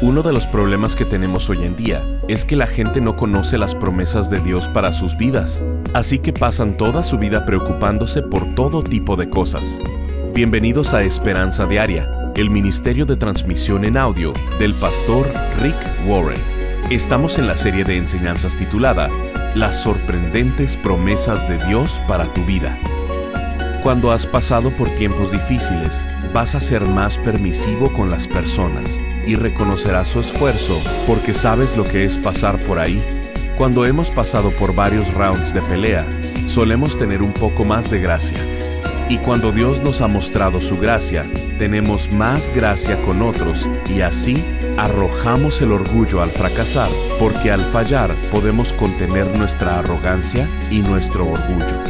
Uno 0.00 0.22
de 0.22 0.32
los 0.32 0.48
problemas 0.48 0.96
que 0.96 1.04
tenemos 1.04 1.48
hoy 1.48 1.62
en 1.62 1.76
día 1.76 2.02
es 2.26 2.44
que 2.44 2.56
la 2.56 2.66
gente 2.66 3.00
no 3.00 3.14
conoce 3.14 3.58
las 3.58 3.76
promesas 3.76 4.28
de 4.28 4.40
Dios 4.40 4.66
para 4.68 4.92
sus 4.92 5.16
vidas, 5.16 5.62
así 5.94 6.18
que 6.18 6.32
pasan 6.32 6.76
toda 6.76 7.04
su 7.04 7.16
vida 7.16 7.46
preocupándose 7.46 8.20
por 8.20 8.56
todo 8.56 8.82
tipo 8.82 9.14
de 9.14 9.30
cosas. 9.30 9.78
Bienvenidos 10.34 10.94
a 10.94 11.04
Esperanza 11.04 11.66
Diaria, 11.66 12.32
el 12.34 12.50
ministerio 12.50 13.06
de 13.06 13.16
transmisión 13.16 13.84
en 13.84 13.96
audio 13.96 14.34
del 14.58 14.74
pastor 14.74 15.28
Rick 15.62 15.76
Warren. 16.08 16.42
Estamos 16.90 17.38
en 17.38 17.46
la 17.46 17.56
serie 17.56 17.84
de 17.84 17.96
enseñanzas 17.96 18.56
titulada 18.56 19.08
Las 19.54 19.80
sorprendentes 19.80 20.76
promesas 20.76 21.48
de 21.48 21.64
Dios 21.66 22.02
para 22.08 22.30
tu 22.34 22.44
vida. 22.44 22.76
Cuando 23.84 24.10
has 24.10 24.26
pasado 24.26 24.74
por 24.74 24.88
tiempos 24.96 25.30
difíciles, 25.30 26.06
vas 26.34 26.56
a 26.56 26.60
ser 26.60 26.84
más 26.84 27.16
permisivo 27.18 27.92
con 27.92 28.10
las 28.10 28.26
personas 28.26 28.98
y 29.26 29.34
reconocerás 29.36 30.08
su 30.08 30.20
esfuerzo 30.20 30.80
porque 31.06 31.34
sabes 31.34 31.76
lo 31.76 31.84
que 31.84 32.04
es 32.04 32.18
pasar 32.18 32.58
por 32.60 32.78
ahí. 32.78 33.02
Cuando 33.56 33.86
hemos 33.86 34.10
pasado 34.10 34.50
por 34.50 34.74
varios 34.74 35.12
rounds 35.14 35.54
de 35.54 35.62
pelea, 35.62 36.06
solemos 36.46 36.98
tener 36.98 37.22
un 37.22 37.32
poco 37.32 37.64
más 37.64 37.90
de 37.90 38.00
gracia. 38.00 38.38
Y 39.08 39.18
cuando 39.18 39.52
Dios 39.52 39.82
nos 39.82 40.00
ha 40.00 40.08
mostrado 40.08 40.60
su 40.60 40.78
gracia, 40.78 41.24
tenemos 41.58 42.10
más 42.10 42.50
gracia 42.54 43.00
con 43.02 43.22
otros 43.22 43.68
y 43.88 44.00
así 44.00 44.42
arrojamos 44.76 45.60
el 45.60 45.72
orgullo 45.72 46.20
al 46.22 46.30
fracasar, 46.30 46.88
porque 47.18 47.50
al 47.50 47.60
fallar 47.60 48.12
podemos 48.32 48.72
contener 48.72 49.26
nuestra 49.38 49.78
arrogancia 49.78 50.48
y 50.70 50.80
nuestro 50.80 51.28
orgullo. 51.28 51.82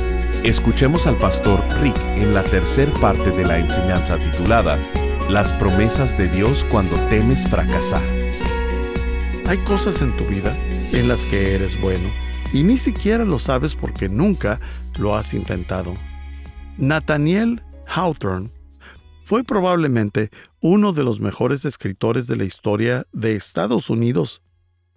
Escuchemos 0.42 1.06
al 1.06 1.16
pastor 1.16 1.64
Rick 1.80 1.98
en 2.16 2.34
la 2.34 2.42
tercer 2.42 2.90
parte 3.00 3.30
de 3.30 3.46
la 3.46 3.58
enseñanza 3.58 4.18
titulada 4.18 4.78
Las 5.28 5.52
promesas 5.52 6.16
de 6.18 6.28
Dios 6.28 6.66
cuando 6.70 6.96
temes 7.08 7.48
fracasar. 7.48 8.02
Hay 9.46 9.56
cosas 9.64 10.02
en 10.02 10.14
tu 10.18 10.26
vida 10.26 10.54
en 10.92 11.08
las 11.08 11.24
que 11.24 11.54
eres 11.54 11.80
bueno 11.80 12.10
y 12.52 12.62
ni 12.62 12.76
siquiera 12.76 13.24
lo 13.24 13.38
sabes 13.38 13.74
porque 13.74 14.10
nunca 14.10 14.60
lo 14.98 15.16
has 15.16 15.32
intentado. 15.32 15.94
Nathaniel 16.76 17.62
Hawthorne 17.86 18.50
fue 19.24 19.44
probablemente 19.44 20.30
uno 20.60 20.92
de 20.92 21.04
los 21.04 21.20
mejores 21.20 21.64
escritores 21.64 22.26
de 22.26 22.36
la 22.36 22.44
historia 22.44 23.06
de 23.12 23.34
Estados 23.34 23.88
Unidos. 23.88 24.42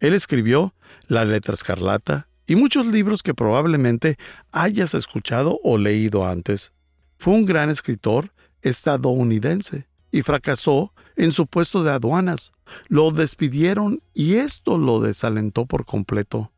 Él 0.01 0.13
escribió 0.13 0.75
La 1.07 1.23
letra 1.23 1.53
escarlata 1.53 2.27
y 2.45 2.57
muchos 2.57 2.85
libros 2.85 3.23
que 3.23 3.33
probablemente 3.33 4.17
hayas 4.51 4.93
escuchado 4.93 5.61
o 5.63 5.77
leído 5.77 6.27
antes. 6.27 6.73
Fue 7.17 7.33
un 7.33 7.45
gran 7.45 7.69
escritor 7.69 8.33
estadounidense 8.61 9.87
y 10.17 10.23
fracasó 10.23 10.93
en 11.15 11.31
su 11.31 11.45
puesto 11.45 11.83
de 11.83 11.91
aduanas. 11.91 12.51
Lo 12.87 13.11
despidieron 13.11 14.01
y 14.15 14.35
esto 14.35 14.79
lo 14.79 14.99
desalentó 14.99 15.67
por 15.67 15.85
completo. 15.85 16.51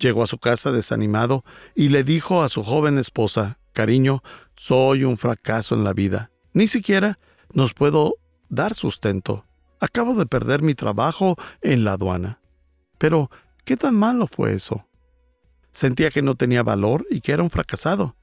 Llegó 0.00 0.22
a 0.22 0.26
su 0.26 0.38
casa 0.38 0.72
desanimado 0.72 1.44
y 1.74 1.90
le 1.90 2.04
dijo 2.04 2.42
a 2.42 2.48
su 2.48 2.62
joven 2.62 2.96
esposa, 2.96 3.58
Cariño, 3.74 4.22
soy 4.56 5.04
un 5.04 5.18
fracaso 5.18 5.74
en 5.74 5.84
la 5.84 5.92
vida. 5.92 6.30
Ni 6.54 6.68
siquiera 6.68 7.18
nos 7.52 7.74
puedo 7.74 8.14
dar 8.48 8.74
sustento. 8.74 9.44
Acabo 9.78 10.14
de 10.14 10.24
perder 10.24 10.62
mi 10.62 10.74
trabajo 10.74 11.36
en 11.60 11.84
la 11.84 11.92
aduana. 11.92 12.40
Pero, 12.96 13.30
¿qué 13.64 13.76
tan 13.76 13.94
malo 13.94 14.26
fue 14.26 14.54
eso? 14.54 14.86
Sentía 15.70 16.10
que 16.10 16.22
no 16.22 16.34
tenía 16.34 16.62
valor 16.62 17.06
y 17.10 17.20
que 17.20 17.32
era 17.32 17.42
un 17.42 17.50
fracasado. 17.50 18.16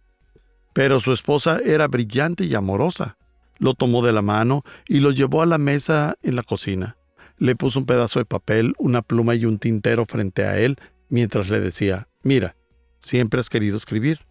Pero 0.73 0.99
su 0.99 1.11
esposa 1.13 1.59
era 1.63 1.87
brillante 1.87 2.45
y 2.45 2.55
amorosa. 2.55 3.17
Lo 3.59 3.73
tomó 3.73 4.05
de 4.05 4.13
la 4.13 4.21
mano 4.21 4.63
y 4.88 4.99
lo 4.99 5.11
llevó 5.11 5.41
a 5.41 5.45
la 5.45 5.57
mesa 5.57 6.15
en 6.23 6.35
la 6.35 6.43
cocina. 6.43 6.97
Le 7.38 7.55
puso 7.55 7.79
un 7.79 7.85
pedazo 7.85 8.19
de 8.19 8.25
papel, 8.25 8.73
una 8.77 9.01
pluma 9.01 9.35
y 9.35 9.45
un 9.45 9.59
tintero 9.59 10.05
frente 10.05 10.43
a 10.43 10.57
él 10.57 10.77
mientras 11.09 11.49
le 11.49 11.59
decía, 11.59 12.07
mira, 12.23 12.55
siempre 12.99 13.39
has 13.39 13.49
querido 13.49 13.77
escribir. 13.77 14.25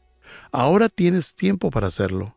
Ahora 0.52 0.88
tienes 0.88 1.34
tiempo 1.34 1.70
para 1.70 1.88
hacerlo. 1.88 2.36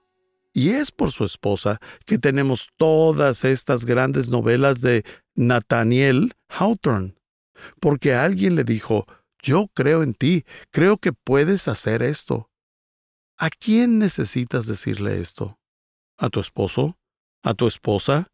Y 0.53 0.69
es 0.69 0.91
por 0.91 1.11
su 1.11 1.23
esposa 1.23 1.79
que 2.05 2.17
tenemos 2.17 2.69
todas 2.75 3.45
estas 3.45 3.85
grandes 3.85 4.29
novelas 4.29 4.81
de 4.81 5.05
Nathaniel 5.35 6.33
Hawthorne. 6.49 7.16
Porque 7.79 8.13
alguien 8.13 8.55
le 8.55 8.63
dijo, 8.63 9.05
yo 9.41 9.67
creo 9.73 10.03
en 10.03 10.13
ti, 10.13 10.45
creo 10.71 10.97
que 10.97 11.13
puedes 11.13 11.67
hacer 11.67 12.03
esto. 12.03 12.49
¿A 13.37 13.49
quién 13.49 13.97
necesitas 13.97 14.67
decirle 14.67 15.21
esto? 15.21 15.57
¿A 16.21 16.29
tu 16.29 16.39
esposo? 16.39 16.97
¿A 17.43 17.53
tu 17.53 17.67
esposa? 17.67 18.27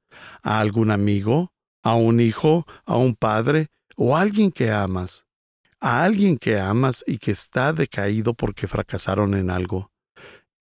¿A 0.43 0.59
algún 0.59 0.91
amigo? 0.91 1.51
¿A 1.81 1.95
un 1.95 2.19
hijo? 2.19 2.67
¿A 2.85 2.97
un 2.97 3.15
padre? 3.15 3.67
¿O 3.95 4.15
a 4.15 4.21
alguien 4.21 4.51
que 4.51 4.71
amas? 4.71 5.27
a 5.79 6.03
alguien 6.03 6.37
que 6.37 6.59
amas 6.59 7.03
y 7.05 7.17
que 7.17 7.31
está 7.31 7.73
decaído 7.73 8.33
porque 8.33 8.67
fracasaron 8.67 9.33
en 9.35 9.49
algo. 9.49 9.91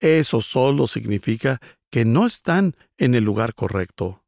Eso 0.00 0.41
solo 0.42 0.86
significa 0.86 1.59
que 1.91 2.04
no 2.04 2.26
están 2.26 2.76
en 2.98 3.15
el 3.15 3.25
lugar 3.25 3.54
correcto. 3.54 4.22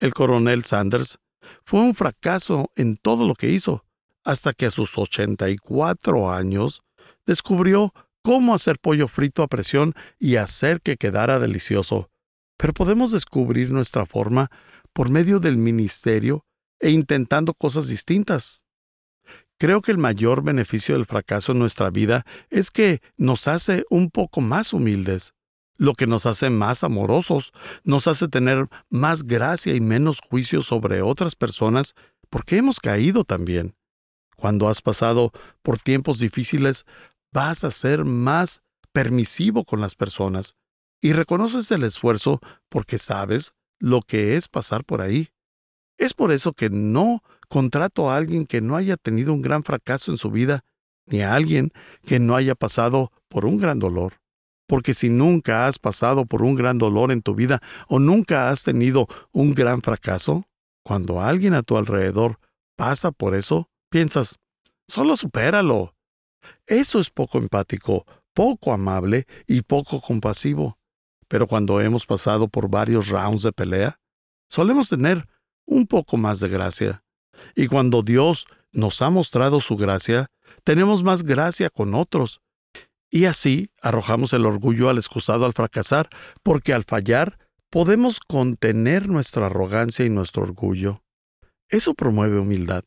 El 0.00 0.14
coronel 0.14 0.64
Sanders 0.64 1.18
fue 1.64 1.80
un 1.80 1.94
fracaso 1.94 2.70
en 2.74 2.96
todo 2.96 3.26
lo 3.26 3.34
que 3.34 3.50
hizo, 3.50 3.84
hasta 4.24 4.54
que 4.54 4.66
a 4.66 4.70
sus 4.70 4.96
84 4.96 6.32
años 6.32 6.82
descubrió 7.26 7.92
cómo 8.22 8.54
hacer 8.54 8.78
pollo 8.78 9.08
frito 9.08 9.42
a 9.42 9.48
presión 9.48 9.94
y 10.18 10.36
hacer 10.36 10.80
que 10.80 10.96
quedara 10.96 11.38
delicioso. 11.38 12.08
Pero 12.56 12.72
podemos 12.72 13.12
descubrir 13.12 13.70
nuestra 13.70 14.06
forma 14.06 14.50
por 14.92 15.10
medio 15.10 15.40
del 15.40 15.56
ministerio 15.56 16.46
e 16.80 16.90
intentando 16.90 17.54
cosas 17.54 17.88
distintas. 17.88 18.64
Creo 19.58 19.82
que 19.82 19.92
el 19.92 19.98
mayor 19.98 20.42
beneficio 20.42 20.94
del 20.94 21.06
fracaso 21.06 21.52
en 21.52 21.58
nuestra 21.58 21.90
vida 21.90 22.24
es 22.50 22.70
que 22.70 23.00
nos 23.16 23.48
hace 23.48 23.84
un 23.88 24.10
poco 24.10 24.40
más 24.40 24.72
humildes, 24.72 25.34
lo 25.76 25.94
que 25.94 26.06
nos 26.06 26.26
hace 26.26 26.50
más 26.50 26.84
amorosos, 26.84 27.52
nos 27.82 28.06
hace 28.06 28.28
tener 28.28 28.68
más 28.90 29.24
gracia 29.24 29.74
y 29.74 29.80
menos 29.80 30.20
juicio 30.20 30.62
sobre 30.62 31.02
otras 31.02 31.36
personas 31.36 31.94
porque 32.30 32.56
hemos 32.56 32.80
caído 32.80 33.24
también. 33.24 33.76
Cuando 34.36 34.68
has 34.68 34.82
pasado 34.82 35.32
por 35.62 35.78
tiempos 35.78 36.18
difíciles, 36.18 36.84
vas 37.32 37.64
a 37.64 37.70
ser 37.70 38.04
más 38.04 38.60
permisivo 38.92 39.64
con 39.64 39.80
las 39.80 39.94
personas 39.94 40.54
y 41.04 41.12
reconoces 41.12 41.70
el 41.70 41.82
esfuerzo 41.82 42.40
porque 42.70 42.96
sabes 42.96 43.52
lo 43.78 44.00
que 44.00 44.38
es 44.38 44.48
pasar 44.48 44.86
por 44.86 45.02
ahí. 45.02 45.28
Es 45.98 46.14
por 46.14 46.32
eso 46.32 46.54
que 46.54 46.70
no 46.70 47.22
contrato 47.50 48.10
a 48.10 48.16
alguien 48.16 48.46
que 48.46 48.62
no 48.62 48.74
haya 48.74 48.96
tenido 48.96 49.34
un 49.34 49.42
gran 49.42 49.62
fracaso 49.62 50.10
en 50.12 50.16
su 50.16 50.30
vida, 50.30 50.64
ni 51.04 51.20
a 51.20 51.34
alguien 51.34 51.72
que 52.06 52.20
no 52.20 52.36
haya 52.36 52.54
pasado 52.54 53.12
por 53.28 53.44
un 53.44 53.58
gran 53.58 53.78
dolor. 53.78 54.14
Porque 54.66 54.94
si 54.94 55.10
nunca 55.10 55.66
has 55.66 55.78
pasado 55.78 56.24
por 56.24 56.40
un 56.40 56.54
gran 56.54 56.78
dolor 56.78 57.12
en 57.12 57.20
tu 57.20 57.34
vida 57.34 57.60
o 57.86 57.98
nunca 57.98 58.48
has 58.48 58.62
tenido 58.62 59.06
un 59.30 59.52
gran 59.52 59.82
fracaso, 59.82 60.46
cuando 60.82 61.20
alguien 61.20 61.52
a 61.52 61.62
tu 61.62 61.76
alrededor 61.76 62.38
pasa 62.78 63.12
por 63.12 63.34
eso, 63.34 63.68
piensas, 63.90 64.38
solo 64.88 65.18
supéralo. 65.18 65.94
Eso 66.66 66.98
es 66.98 67.10
poco 67.10 67.36
empático, 67.36 68.06
poco 68.32 68.72
amable 68.72 69.26
y 69.46 69.60
poco 69.60 70.00
compasivo. 70.00 70.78
Pero 71.28 71.46
cuando 71.46 71.80
hemos 71.80 72.06
pasado 72.06 72.48
por 72.48 72.68
varios 72.68 73.08
rounds 73.08 73.42
de 73.42 73.52
pelea, 73.52 74.00
solemos 74.48 74.88
tener 74.88 75.26
un 75.66 75.86
poco 75.86 76.16
más 76.16 76.40
de 76.40 76.48
gracia. 76.48 77.04
Y 77.54 77.66
cuando 77.66 78.02
Dios 78.02 78.46
nos 78.72 79.02
ha 79.02 79.10
mostrado 79.10 79.60
su 79.60 79.76
gracia, 79.76 80.30
tenemos 80.64 81.02
más 81.02 81.22
gracia 81.22 81.70
con 81.70 81.94
otros. 81.94 82.40
Y 83.10 83.26
así 83.26 83.70
arrojamos 83.80 84.32
el 84.32 84.46
orgullo 84.46 84.88
al 84.88 84.98
excusado 84.98 85.44
al 85.44 85.52
fracasar, 85.52 86.08
porque 86.42 86.74
al 86.74 86.84
fallar 86.84 87.38
podemos 87.70 88.20
contener 88.20 89.08
nuestra 89.08 89.46
arrogancia 89.46 90.04
y 90.04 90.10
nuestro 90.10 90.42
orgullo. 90.42 91.02
Eso 91.68 91.94
promueve 91.94 92.38
humildad, 92.38 92.84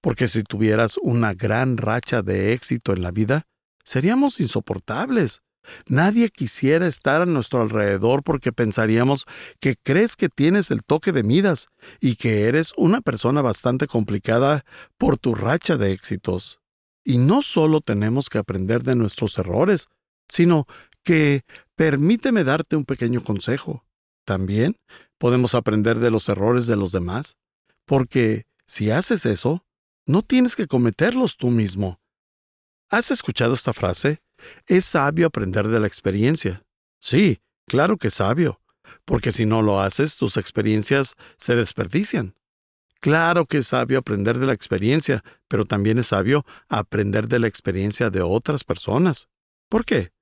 porque 0.00 0.28
si 0.28 0.42
tuvieras 0.42 0.96
una 1.02 1.34
gran 1.34 1.76
racha 1.76 2.22
de 2.22 2.52
éxito 2.52 2.92
en 2.92 3.02
la 3.02 3.10
vida, 3.10 3.46
seríamos 3.84 4.40
insoportables. 4.40 5.42
Nadie 5.86 6.30
quisiera 6.30 6.86
estar 6.86 7.22
a 7.22 7.26
nuestro 7.26 7.62
alrededor 7.62 8.22
porque 8.22 8.52
pensaríamos 8.52 9.24
que 9.60 9.76
crees 9.76 10.16
que 10.16 10.28
tienes 10.28 10.70
el 10.70 10.82
toque 10.84 11.12
de 11.12 11.22
Midas 11.22 11.68
y 12.00 12.16
que 12.16 12.44
eres 12.44 12.72
una 12.76 13.00
persona 13.00 13.42
bastante 13.42 13.86
complicada 13.86 14.64
por 14.98 15.18
tu 15.18 15.34
racha 15.34 15.76
de 15.76 15.92
éxitos. 15.92 16.60
Y 17.04 17.18
no 17.18 17.42
solo 17.42 17.80
tenemos 17.80 18.28
que 18.28 18.38
aprender 18.38 18.82
de 18.82 18.96
nuestros 18.96 19.38
errores, 19.38 19.86
sino 20.28 20.66
que 21.04 21.42
permíteme 21.76 22.42
darte 22.42 22.76
un 22.76 22.84
pequeño 22.84 23.22
consejo. 23.22 23.84
También 24.24 24.76
podemos 25.18 25.54
aprender 25.54 26.00
de 26.00 26.10
los 26.10 26.28
errores 26.28 26.66
de 26.66 26.76
los 26.76 26.92
demás, 26.92 27.36
porque 27.84 28.46
si 28.66 28.90
haces 28.90 29.24
eso, 29.24 29.64
no 30.06 30.22
tienes 30.22 30.56
que 30.56 30.66
cometerlos 30.66 31.36
tú 31.36 31.50
mismo. 31.50 32.00
¿Has 32.90 33.10
escuchado 33.10 33.54
esta 33.54 33.72
frase? 33.72 34.20
Es 34.66 34.84
sabio 34.84 35.26
aprender 35.26 35.68
de 35.68 35.80
la 35.80 35.86
experiencia. 35.86 36.64
Sí, 36.98 37.40
claro 37.66 37.96
que 37.96 38.08
es 38.08 38.14
sabio, 38.14 38.60
porque 39.04 39.32
si 39.32 39.46
no 39.46 39.62
lo 39.62 39.80
haces, 39.80 40.16
tus 40.16 40.36
experiencias 40.36 41.14
se 41.36 41.54
desperdician. 41.54 42.34
Claro 43.00 43.46
que 43.46 43.58
es 43.58 43.68
sabio 43.68 43.98
aprender 43.98 44.38
de 44.38 44.46
la 44.46 44.52
experiencia, 44.52 45.22
pero 45.48 45.64
también 45.64 45.98
es 45.98 46.08
sabio 46.08 46.44
aprender 46.68 47.28
de 47.28 47.38
la 47.38 47.46
experiencia 47.46 48.10
de 48.10 48.22
otras 48.22 48.64
personas. 48.64 49.28
¿Por 49.68 49.84
qué? 49.84 50.12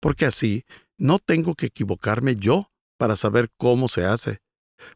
Porque 0.00 0.26
así 0.26 0.64
no 0.96 1.18
tengo 1.18 1.54
que 1.54 1.66
equivocarme 1.66 2.34
yo 2.34 2.72
para 2.96 3.16
saber 3.16 3.50
cómo 3.56 3.88
se 3.88 4.04
hace. 4.04 4.40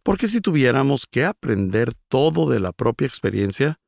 Porque 0.02 0.28
si 0.28 0.40
tuviéramos 0.40 1.06
que 1.06 1.24
aprender 1.24 1.94
todo 2.08 2.48
de 2.48 2.60
la 2.60 2.72
propia 2.72 3.06
experiencia, 3.06 3.80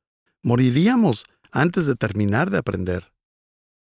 moriríamos 0.42 1.24
antes 1.50 1.86
de 1.86 1.96
terminar 1.96 2.50
de 2.50 2.58
aprender. 2.58 3.13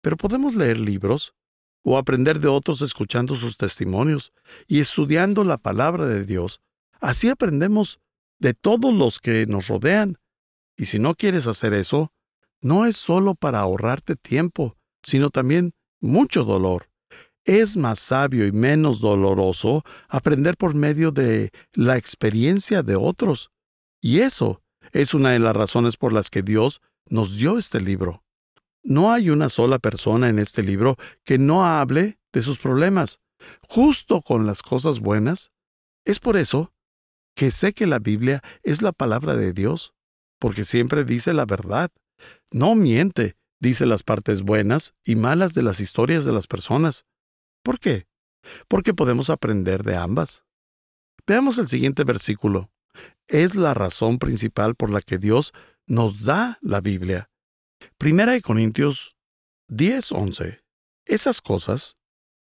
Pero 0.08 0.16
podemos 0.16 0.56
leer 0.56 0.80
libros 0.80 1.36
o 1.84 1.98
aprender 1.98 2.40
de 2.40 2.48
otros 2.48 2.82
escuchando 2.82 3.36
sus 3.36 3.58
testimonios 3.58 4.32
y 4.66 4.80
estudiando 4.80 5.44
la 5.44 5.58
palabra 5.58 6.06
de 6.06 6.24
Dios. 6.24 6.62
Así 7.02 7.28
aprendemos 7.28 8.00
de 8.40 8.54
todos 8.54 8.94
los 8.94 9.20
que 9.20 9.46
nos 9.48 9.68
rodean. 9.68 10.18
Y 10.78 10.86
si 10.86 10.98
no 10.98 11.14
quieres 11.14 11.46
hacer 11.46 11.74
eso, 11.74 12.14
no 12.62 12.86
es 12.86 12.96
solo 12.96 13.36
para 13.36 13.60
ahorrarte 13.60 14.16
tiempo, 14.16 14.78
sino 15.04 15.30
también 15.30 15.74
mucho 16.00 16.46
dolor. 16.46 16.90
Es 17.44 17.76
más 17.76 18.00
sabio 18.00 18.48
y 18.48 18.54
menos 18.54 19.02
doloroso 19.02 19.84
aprender 20.08 20.56
por 20.56 20.74
medio 20.74 21.12
de 21.12 21.52
la 21.74 21.98
experiencia 21.98 22.82
de 22.82 22.96
otros. 22.96 23.52
Y 24.00 24.22
eso 24.22 24.62
es 24.94 25.14
una 25.14 25.32
de 25.32 25.40
las 25.40 25.54
razones 25.54 25.98
por 25.98 26.14
las 26.14 26.30
que 26.30 26.44
Dios 26.44 26.80
nos 27.10 27.38
dio 27.38 27.58
este 27.58 27.82
libro. 27.82 28.24
No 28.90 29.12
hay 29.12 29.30
una 29.30 29.50
sola 29.50 29.80
persona 29.80 30.30
en 30.30 30.40
este 30.40 30.64
libro 30.64 30.96
que 31.26 31.38
no 31.38 31.66
hable 31.66 32.22
de 32.32 32.42
sus 32.42 32.58
problemas, 32.58 33.20
justo 33.68 34.22
con 34.22 34.48
las 34.48 34.62
cosas 34.62 35.02
buenas. 35.02 35.52
Es 36.06 36.20
por 36.20 36.38
eso 36.38 36.74
que 37.36 37.52
sé 37.52 37.74
que 37.74 37.86
la 37.86 38.00
Biblia 38.00 38.42
es 38.64 38.82
la 38.82 38.94
palabra 38.94 39.36
de 39.36 39.52
Dios, 39.52 39.94
porque 40.40 40.64
siempre 40.64 41.04
dice 41.04 41.34
la 41.34 41.46
verdad. 41.46 41.92
No 42.54 42.76
miente, 42.76 43.36
dice 43.60 43.86
las 43.86 44.04
partes 44.04 44.42
buenas 44.42 44.94
y 45.04 45.18
malas 45.18 45.54
de 45.54 45.64
las 45.64 45.82
historias 45.82 46.24
de 46.24 46.32
las 46.32 46.48
personas. 46.48 47.04
¿Por 47.64 47.82
qué? 47.82 48.08
Porque 48.70 48.94
podemos 48.94 49.30
aprender 49.30 49.84
de 49.84 49.98
ambas. 49.98 50.44
Veamos 51.28 51.58
el 51.58 51.68
siguiente 51.68 52.06
versículo. 52.06 52.72
Es 53.28 53.54
la 53.54 53.74
razón 53.74 54.18
principal 54.18 54.76
por 54.76 54.92
la 54.92 55.02
que 55.02 55.18
Dios 55.18 55.52
nos 55.88 56.24
da 56.24 56.58
la 56.62 56.80
Biblia. 56.80 57.30
Primera 57.98 58.34
de 58.34 58.42
Corintios 58.42 59.18
10:11. 59.68 60.62
Esas 61.06 61.42
cosas, 61.42 61.96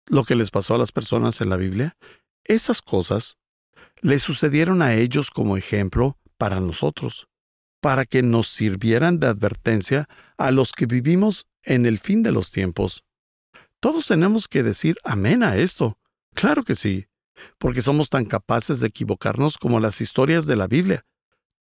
lo 0.06 0.24
que 0.24 0.36
les 0.36 0.52
pasó 0.52 0.76
a 0.76 0.78
las 0.78 0.92
personas 0.92 1.42
en 1.42 1.50
la 1.50 1.58
Biblia, 1.58 1.98
esas 2.46 2.82
cosas 2.82 3.38
le 4.02 4.20
sucedieron 4.20 4.82
a 4.82 4.94
ellos 4.96 5.32
como 5.32 5.58
ejemplo 5.58 6.18
para 6.38 6.60
nosotros, 6.60 7.28
para 7.82 8.06
que 8.06 8.22
nos 8.24 8.48
sirvieran 8.48 9.20
de 9.20 9.28
advertencia 9.28 10.08
a 10.38 10.52
los 10.52 10.72
que 10.72 10.86
vivimos 10.86 11.48
en 11.64 11.86
el 11.86 12.00
fin 12.00 12.24
de 12.24 12.32
los 12.32 12.52
tiempos. 12.52 13.04
Todos 13.80 14.08
tenemos 14.08 14.48
que 14.48 14.64
decir 14.64 14.98
amén 15.04 15.44
a 15.44 15.58
esto. 15.58 15.98
Claro 16.34 16.64
que 16.64 16.76
sí, 16.76 17.08
porque 17.58 17.82
somos 17.82 18.10
tan 18.10 18.26
capaces 18.26 18.80
de 18.80 18.88
equivocarnos 18.88 19.58
como 19.58 19.80
las 19.80 20.02
historias 20.02 20.46
de 20.46 20.56
la 20.56 20.68
Biblia. 20.68 21.06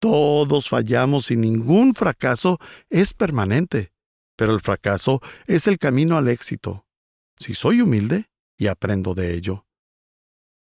Todos 0.05 0.69
fallamos 0.69 1.31
y 1.31 1.37
ningún 1.37 1.95
fracaso 1.95 2.59
es 2.91 3.15
permanente, 3.15 3.95
pero 4.37 4.53
el 4.53 4.61
fracaso 4.61 5.23
es 5.47 5.67
el 5.67 5.79
camino 5.79 6.19
al 6.19 6.29
éxito. 6.29 6.85
Si 7.39 7.55
soy 7.55 7.81
humilde 7.81 8.27
y 8.59 8.67
aprendo 8.67 9.15
de 9.15 9.33
ello. 9.33 9.67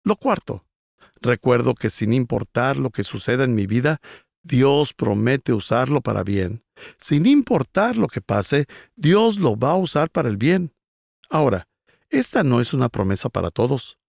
Lo 0.03 0.15
cuarto, 0.15 0.65
Recuerdo 1.21 1.75
que 1.75 1.91
sin 1.91 2.13
importar 2.13 2.77
lo 2.77 2.89
que 2.89 3.03
suceda 3.03 3.43
en 3.43 3.53
mi 3.53 3.67
vida, 3.67 4.01
Dios 4.41 4.93
promete 4.95 5.53
usarlo 5.53 6.01
para 6.01 6.23
bien. 6.23 6.63
Sin 6.97 7.27
importar 7.27 7.95
lo 7.95 8.07
que 8.07 8.21
pase, 8.21 8.65
Dios 8.95 9.39
lo 9.39 9.55
va 9.55 9.71
a 9.71 9.77
usar 9.77 10.09
para 10.09 10.29
el 10.29 10.37
bien. 10.37 10.73
Ahora, 11.29 11.67
esta 12.09 12.43
no 12.43 12.59
es 12.59 12.73
una 12.73 12.89
promesa 12.89 13.29
para 13.29 13.51
todos. 13.51 13.99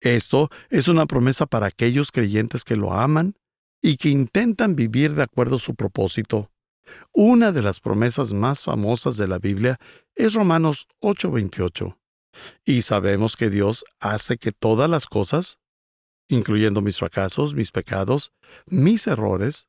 Esto 0.00 0.50
es 0.70 0.88
una 0.88 1.06
promesa 1.06 1.46
para 1.46 1.66
aquellos 1.66 2.10
creyentes 2.10 2.64
que 2.64 2.74
lo 2.74 2.92
aman 2.92 3.36
y 3.82 3.96
que 3.96 4.08
intentan 4.08 4.76
vivir 4.76 5.14
de 5.14 5.24
acuerdo 5.24 5.56
a 5.56 5.58
su 5.58 5.74
propósito. 5.74 6.50
Una 7.12 7.52
de 7.52 7.62
las 7.62 7.80
promesas 7.80 8.32
más 8.32 8.64
famosas 8.64 9.16
de 9.16 9.28
la 9.28 9.38
Biblia 9.38 9.78
es 10.14 10.34
Romanos 10.34 10.86
8:28. 11.00 11.98
Y 12.64 12.82
sabemos 12.82 13.36
que 13.36 13.50
Dios 13.50 13.84
hace 14.00 14.38
que 14.38 14.52
todas 14.52 14.88
las 14.88 15.06
cosas 15.06 15.58
incluyendo 16.32 16.80
mis 16.80 16.98
fracasos, 16.98 17.54
mis 17.54 17.70
pecados, 17.70 18.32
mis 18.66 19.06
errores. 19.06 19.68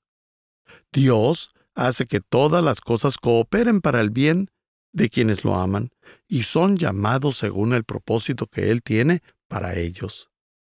Dios 0.92 1.52
hace 1.76 2.06
que 2.06 2.22
todas 2.22 2.64
las 2.64 2.82
cosas 2.82 3.18
cooperen 3.18 3.82
para 3.82 4.02
el 4.02 4.10
bien 4.10 4.50
de 4.94 5.10
quienes 5.10 5.44
lo 5.44 5.56
aman 5.56 5.90
y 6.28 6.44
son 6.44 6.78
llamados 6.78 7.38
según 7.38 7.74
el 7.74 7.84
propósito 7.84 8.48
que 8.48 8.70
Él 8.72 8.82
tiene 8.82 9.22
para 9.48 9.76
ellos. 9.76 10.30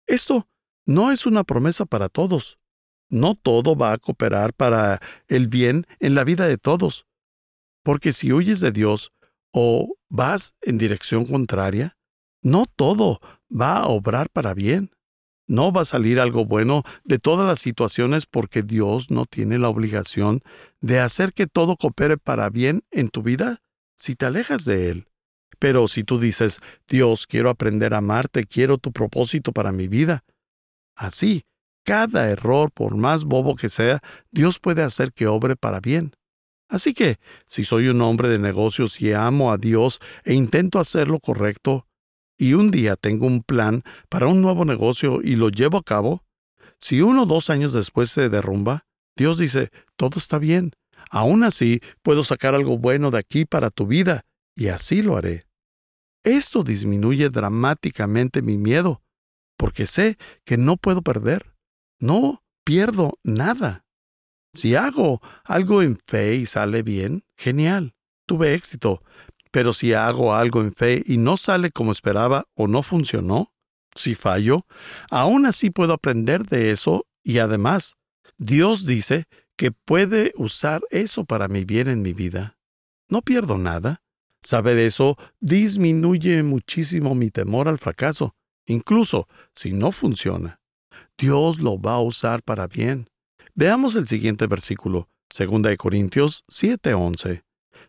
Esto 0.07 0.47
no 0.85 1.11
es 1.11 1.25
una 1.25 1.43
promesa 1.43 1.85
para 1.85 2.09
todos. 2.09 2.57
No 3.09 3.35
todo 3.35 3.75
va 3.75 3.93
a 3.93 3.97
cooperar 3.97 4.53
para 4.53 4.99
el 5.27 5.47
bien 5.47 5.85
en 5.99 6.15
la 6.15 6.23
vida 6.23 6.47
de 6.47 6.57
todos. 6.57 7.05
Porque 7.83 8.11
si 8.11 8.33
huyes 8.33 8.59
de 8.59 8.71
Dios 8.71 9.11
o 9.51 9.95
vas 10.09 10.53
en 10.61 10.77
dirección 10.77 11.25
contraria, 11.25 11.97
no 12.41 12.65
todo 12.65 13.19
va 13.49 13.77
a 13.77 13.87
obrar 13.87 14.29
para 14.29 14.53
bien. 14.53 14.91
No 15.47 15.71
va 15.71 15.81
a 15.81 15.85
salir 15.85 16.19
algo 16.19 16.45
bueno 16.45 16.83
de 17.05 17.19
todas 17.19 17.47
las 17.47 17.59
situaciones 17.59 18.25
porque 18.25 18.63
Dios 18.63 19.09
no 19.09 19.25
tiene 19.25 19.57
la 19.57 19.69
obligación 19.69 20.41
de 20.81 20.99
hacer 20.99 21.31
que 21.31 21.47
todo 21.47 21.77
coopere 21.77 22.17
para 22.17 22.49
bien 22.49 22.83
en 22.91 23.07
tu 23.09 23.23
vida 23.23 23.61
si 23.95 24.15
te 24.15 24.25
alejas 24.25 24.65
de 24.65 24.89
Él. 24.89 25.07
Pero 25.59 25.87
si 25.87 26.03
tú 26.03 26.19
dices, 26.19 26.59
Dios, 26.87 27.25
quiero 27.25 27.49
aprender 27.49 27.93
a 27.93 27.97
amarte, 27.97 28.45
quiero 28.45 28.77
tu 28.77 28.91
propósito 28.91 29.53
para 29.53 29.71
mi 29.71 29.87
vida. 29.87 30.23
Así, 30.95 31.45
cada 31.87 32.29
error, 32.29 32.69
por 32.69 32.97
más 32.97 33.23
bobo 33.23 33.55
que 33.55 33.69
sea, 33.69 34.01
Dios 34.29 34.59
puede 34.59 34.83
hacer 34.83 35.13
que 35.13 35.25
obre 35.25 35.55
para 35.55 35.79
bien. 35.79 36.11
Así 36.67 36.93
que, 36.93 37.17
si 37.45 37.63
soy 37.63 37.87
un 37.87 38.01
hombre 38.01 38.27
de 38.27 38.39
negocios 38.39 38.99
y 38.99 39.13
amo 39.13 39.53
a 39.53 39.57
Dios 39.57 40.01
e 40.25 40.33
intento 40.33 40.81
hacer 40.81 41.07
lo 41.07 41.21
correcto, 41.21 41.87
y 42.37 42.55
un 42.55 42.71
día 42.71 42.97
tengo 42.97 43.25
un 43.25 43.41
plan 43.41 43.83
para 44.09 44.27
un 44.27 44.41
nuevo 44.41 44.65
negocio 44.65 45.21
y 45.23 45.37
lo 45.37 45.47
llevo 45.47 45.77
a 45.77 45.83
cabo, 45.83 46.25
si 46.77 47.01
uno 47.01 47.23
o 47.23 47.25
dos 47.25 47.49
años 47.49 47.71
después 47.71 48.11
se 48.11 48.27
derrumba, 48.27 48.85
Dios 49.15 49.37
dice, 49.37 49.71
todo 49.95 50.19
está 50.19 50.39
bien, 50.39 50.73
aún 51.09 51.45
así 51.45 51.79
puedo 52.01 52.25
sacar 52.25 52.53
algo 52.53 52.77
bueno 52.77 53.11
de 53.11 53.19
aquí 53.19 53.45
para 53.45 53.69
tu 53.69 53.87
vida, 53.87 54.25
y 54.57 54.67
así 54.67 55.01
lo 55.01 55.15
haré. 55.15 55.45
Esto 56.25 56.63
disminuye 56.63 57.29
dramáticamente 57.29 58.41
mi 58.41 58.57
miedo, 58.57 59.01
porque 59.55 59.87
sé 59.87 60.17
que 60.43 60.57
no 60.57 60.75
puedo 60.75 61.01
perder, 61.01 61.56
no 61.99 62.43
pierdo 62.63 63.17
nada. 63.23 63.85
Si 64.53 64.75
hago 64.75 65.21
algo 65.43 65.81
en 65.81 65.97
fe 65.97 66.35
y 66.35 66.45
sale 66.45 66.83
bien, 66.83 67.23
genial, 67.35 67.95
tuve 68.25 68.53
éxito, 68.53 69.03
pero 69.51 69.73
si 69.73 69.93
hago 69.93 70.33
algo 70.33 70.61
en 70.61 70.73
fe 70.73 71.03
y 71.05 71.17
no 71.17 71.37
sale 71.37 71.71
como 71.71 71.91
esperaba 71.91 72.45
o 72.55 72.67
no 72.67 72.83
funcionó, 72.83 73.53
si 73.95 74.15
fallo, 74.15 74.65
aún 75.09 75.45
así 75.45 75.69
puedo 75.69 75.93
aprender 75.93 76.47
de 76.47 76.71
eso 76.71 77.05
y 77.23 77.39
además, 77.39 77.95
Dios 78.37 78.85
dice 78.85 79.25
que 79.55 79.71
puede 79.71 80.31
usar 80.35 80.81
eso 80.91 81.25
para 81.25 81.47
mi 81.47 81.65
bien 81.65 81.87
en 81.87 82.01
mi 82.01 82.13
vida. 82.13 82.57
No 83.09 83.21
pierdo 83.21 83.57
nada. 83.57 84.01
Saber 84.43 84.77
eso 84.77 85.17
disminuye 85.39 86.43
muchísimo 86.43 87.15
mi 87.15 87.31
temor 87.31 87.67
al 87.67 87.79
fracaso, 87.79 88.35
incluso 88.65 89.27
si 89.55 89.73
no 89.73 89.91
funciona. 89.91 90.61
Dios 91.17 91.59
lo 91.59 91.81
va 91.81 91.93
a 91.93 92.01
usar 92.01 92.43
para 92.43 92.67
bien. 92.67 93.09
Veamos 93.55 93.95
el 93.95 94.07
siguiente 94.07 94.45
versículo, 94.45 95.09
2 95.35 95.75
Corintios 95.77 96.43
7:11. 96.47 97.43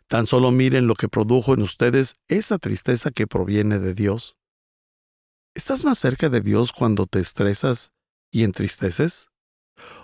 Tan 0.07 0.25
solo 0.25 0.51
miren 0.51 0.87
lo 0.87 0.95
que 0.95 1.11
produjo 1.11 1.53
en 1.53 1.61
ustedes 1.61 2.15
esa 2.29 2.57
tristeza 2.57 3.11
que 3.11 3.27
proviene 3.27 3.79
de 3.79 3.93
Dios. 3.93 4.37
¿Estás 5.55 5.85
más 5.85 5.99
cerca 5.99 6.31
de 6.31 6.41
Dios 6.41 6.73
cuando 6.73 7.05
te 7.05 7.21
estresas 7.21 7.93
y 8.31 8.45
entristeces? 8.45 9.29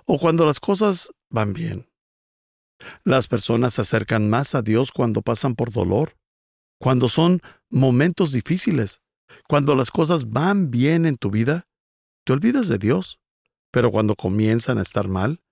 ¿O 0.04 0.18
cuando 0.18 0.44
las 0.44 0.60
cosas 0.60 1.10
van 1.30 1.54
bien? 1.54 1.88
Las 3.04 3.26
personas 3.26 3.74
se 3.74 3.80
acercan 3.80 4.28
más 4.28 4.54
a 4.54 4.60
Dios 4.60 4.92
cuando 4.92 5.22
pasan 5.22 5.54
por 5.54 5.72
dolor, 5.72 6.18
cuando 6.78 7.08
son 7.08 7.40
momentos 7.70 8.32
difíciles, 8.32 9.00
cuando 9.48 9.74
las 9.74 9.90
cosas 9.90 10.28
van 10.28 10.70
bien 10.70 11.06
en 11.06 11.16
tu 11.16 11.30
vida, 11.30 11.66
te 12.24 12.32
olvidas 12.32 12.68
de 12.68 12.78
Dios, 12.78 13.20
pero 13.70 13.90
cuando 13.90 14.14
comienzan 14.16 14.78
a 14.78 14.82
estar 14.82 15.08
mal, 15.08 15.42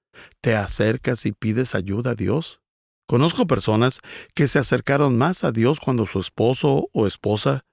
te 0.40 0.54
acercas 0.54 1.26
y 1.26 1.32
pides 1.32 1.74
ayuda 1.74 2.12
a 2.12 2.14
Dios. 2.14 2.60
Conozco 3.06 3.46
personas 3.46 4.00
que 4.34 4.48
se 4.48 4.58
acercaron 4.58 5.18
más 5.18 5.44
a 5.44 5.52
Dios 5.52 5.80
cuando 5.80 6.06
su 6.06 6.18
esposo 6.18 6.88
o 6.92 7.06
esposa 7.06 7.64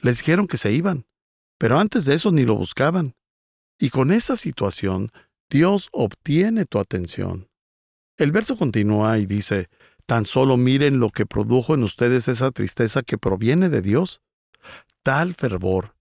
les 0.00 0.18
dijeron 0.18 0.46
que 0.46 0.56
se 0.56 0.72
iban, 0.72 1.06
pero 1.58 1.78
antes 1.78 2.04
de 2.06 2.14
eso 2.14 2.32
ni 2.32 2.42
lo 2.42 2.56
buscaban. 2.56 3.14
Y 3.78 3.90
con 3.90 4.10
esa 4.10 4.36
situación, 4.36 5.12
Dios 5.50 5.88
obtiene 5.92 6.64
tu 6.64 6.78
atención. 6.78 7.48
El 8.16 8.32
verso 8.32 8.56
continúa 8.56 9.18
y 9.18 9.26
dice, 9.26 9.68
tan 10.06 10.24
solo 10.24 10.56
miren 10.56 10.98
lo 10.98 11.10
que 11.10 11.26
produjo 11.26 11.74
en 11.74 11.82
ustedes 11.82 12.28
esa 12.28 12.50
tristeza 12.50 13.02
que 13.02 13.18
proviene 13.18 13.68
de 13.68 13.82
Dios. 13.82 14.20
Tal 15.02 15.34
fervor, 15.34 15.94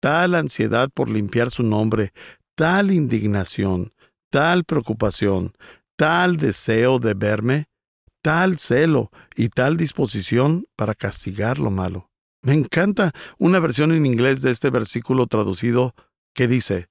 tal 0.00 0.34
ansiedad 0.34 0.90
por 0.92 1.08
limpiar 1.08 1.50
su 1.50 1.62
nombre, 1.62 2.12
tal 2.54 2.90
indignación, 2.90 3.92
tal 4.30 4.64
preocupación, 4.64 5.52
tal 5.96 6.36
deseo 6.36 6.98
de 6.98 7.14
verme, 7.14 7.66
tal 8.22 8.58
celo 8.58 9.10
y 9.36 9.48
tal 9.48 9.76
disposición 9.76 10.66
para 10.76 10.94
castigar 10.94 11.58
lo 11.58 11.70
malo. 11.70 12.10
Me 12.42 12.54
encanta 12.54 13.12
una 13.38 13.58
versión 13.58 13.92
en 13.92 14.06
inglés 14.06 14.42
de 14.42 14.50
este 14.50 14.70
versículo 14.70 15.26
traducido 15.26 15.94
que 16.34 16.46
dice, 16.46 16.88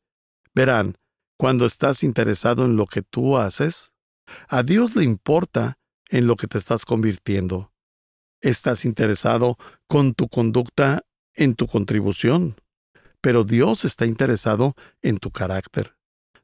verán, 0.54 0.98
cuando 1.38 1.66
estás 1.66 2.04
interesado 2.04 2.66
en 2.66 2.76
lo 2.76 2.86
que 2.86 3.02
tú 3.02 3.38
haces, 3.38 3.92
a 4.50 4.64
Dios 4.64 4.96
le 4.96 5.04
importa 5.04 5.78
en 6.10 6.28
lo 6.28 6.36
que 6.36 6.48
te 6.48 6.58
estás 6.58 6.86
convirtiendo. 6.86 7.72
Estás 8.42 8.86
interesado 8.86 9.58
con 9.88 10.14
tu 10.14 10.28
conducta 10.28 11.04
en 11.34 11.56
tu 11.56 11.68
contribución, 11.68 12.56
pero 13.22 13.44
Dios 13.44 13.86
está 13.86 14.06
interesado 14.06 14.76
en 15.02 15.18
tu 15.18 15.32
carácter. 15.32 15.96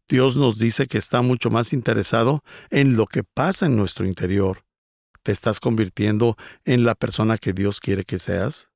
Dios 0.08 0.36
nos 0.36 0.58
dice 0.58 0.88
que 0.88 0.98
está 0.98 1.22
mucho 1.22 1.50
más 1.50 1.74
interesado 1.74 2.44
en 2.70 2.96
lo 2.96 3.08
que 3.08 3.24
pasa 3.24 3.68
en 3.68 3.76
nuestro 3.76 4.06
interior. 4.06 4.66
¿Te 5.24 5.32
estás 5.32 5.60
convirtiendo 5.60 6.36
en 6.66 6.84
la 6.84 6.96
persona 6.96 7.38
que 7.38 7.54
Dios 7.54 7.80
quiere 7.80 8.04
que 8.04 8.20
seas? 8.20 8.68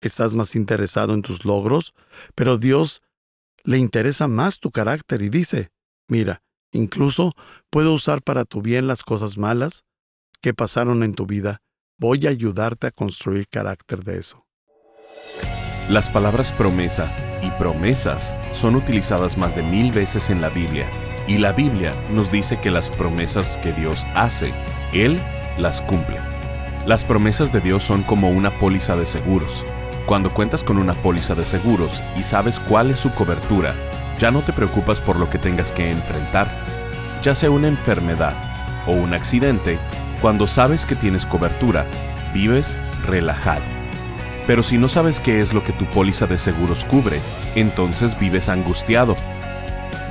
¿Estás 0.00 0.34
más 0.34 0.54
interesado 0.54 1.14
en 1.14 1.22
tus 1.22 1.44
logros? 1.44 1.94
Pero 2.34 2.58
Dios 2.58 3.02
le 3.64 3.78
interesa 3.78 4.28
más 4.28 4.60
tu 4.60 4.70
carácter 4.70 5.22
y 5.22 5.28
dice, 5.28 5.70
mira, 6.06 6.42
incluso 6.70 7.32
puedo 7.70 7.92
usar 7.92 8.22
para 8.22 8.44
tu 8.44 8.62
bien 8.62 8.86
las 8.86 9.02
cosas 9.02 9.36
malas 9.36 9.82
que 10.40 10.54
pasaron 10.54 11.02
en 11.02 11.14
tu 11.14 11.26
vida. 11.26 11.62
Voy 11.98 12.26
a 12.26 12.30
ayudarte 12.30 12.86
a 12.86 12.92
construir 12.92 13.48
carácter 13.48 14.04
de 14.04 14.18
eso. 14.18 14.46
Las 15.88 16.10
palabras 16.10 16.52
promesa 16.52 17.14
y 17.46 17.50
promesas 17.52 18.34
son 18.52 18.74
utilizadas 18.74 19.36
más 19.36 19.54
de 19.54 19.62
mil 19.62 19.92
veces 19.92 20.30
en 20.30 20.40
la 20.40 20.48
Biblia, 20.48 20.86
y 21.26 21.38
la 21.38 21.52
Biblia 21.52 21.92
nos 22.10 22.30
dice 22.30 22.58
que 22.60 22.70
las 22.70 22.90
promesas 22.90 23.58
que 23.58 23.72
Dios 23.72 24.04
hace, 24.14 24.52
Él 24.92 25.20
las 25.58 25.80
cumple. 25.82 26.18
Las 26.86 27.04
promesas 27.04 27.52
de 27.52 27.60
Dios 27.60 27.82
son 27.82 28.02
como 28.02 28.30
una 28.30 28.50
póliza 28.58 28.96
de 28.96 29.06
seguros. 29.06 29.64
Cuando 30.06 30.30
cuentas 30.30 30.62
con 30.62 30.78
una 30.78 30.92
póliza 30.92 31.34
de 31.34 31.44
seguros 31.44 32.00
y 32.16 32.22
sabes 32.22 32.60
cuál 32.60 32.90
es 32.90 33.00
su 33.00 33.12
cobertura, 33.12 33.74
ya 34.18 34.30
no 34.30 34.42
te 34.42 34.52
preocupas 34.52 35.00
por 35.00 35.18
lo 35.18 35.28
que 35.28 35.38
tengas 35.38 35.72
que 35.72 35.90
enfrentar. 35.90 36.48
Ya 37.22 37.34
sea 37.34 37.50
una 37.50 37.68
enfermedad 37.68 38.34
o 38.86 38.92
un 38.92 39.14
accidente, 39.14 39.78
cuando 40.20 40.46
sabes 40.46 40.86
que 40.86 40.94
tienes 40.94 41.26
cobertura, 41.26 41.86
vives 42.32 42.78
relajado. 43.04 43.64
Pero 44.46 44.62
si 44.62 44.78
no 44.78 44.88
sabes 44.88 45.20
qué 45.20 45.40
es 45.40 45.52
lo 45.52 45.64
que 45.64 45.72
tu 45.72 45.84
póliza 45.86 46.26
de 46.26 46.38
seguros 46.38 46.84
cubre, 46.84 47.20
entonces 47.54 48.18
vives 48.18 48.48
angustiado. 48.48 49.16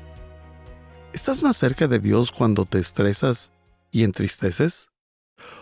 ¿Estás 1.11 1.43
más 1.43 1.57
cerca 1.57 1.87
de 1.89 1.99
Dios 1.99 2.31
cuando 2.31 2.63
te 2.63 2.79
estresas 2.79 3.51
y 3.91 4.03
entristeces? 4.03 4.87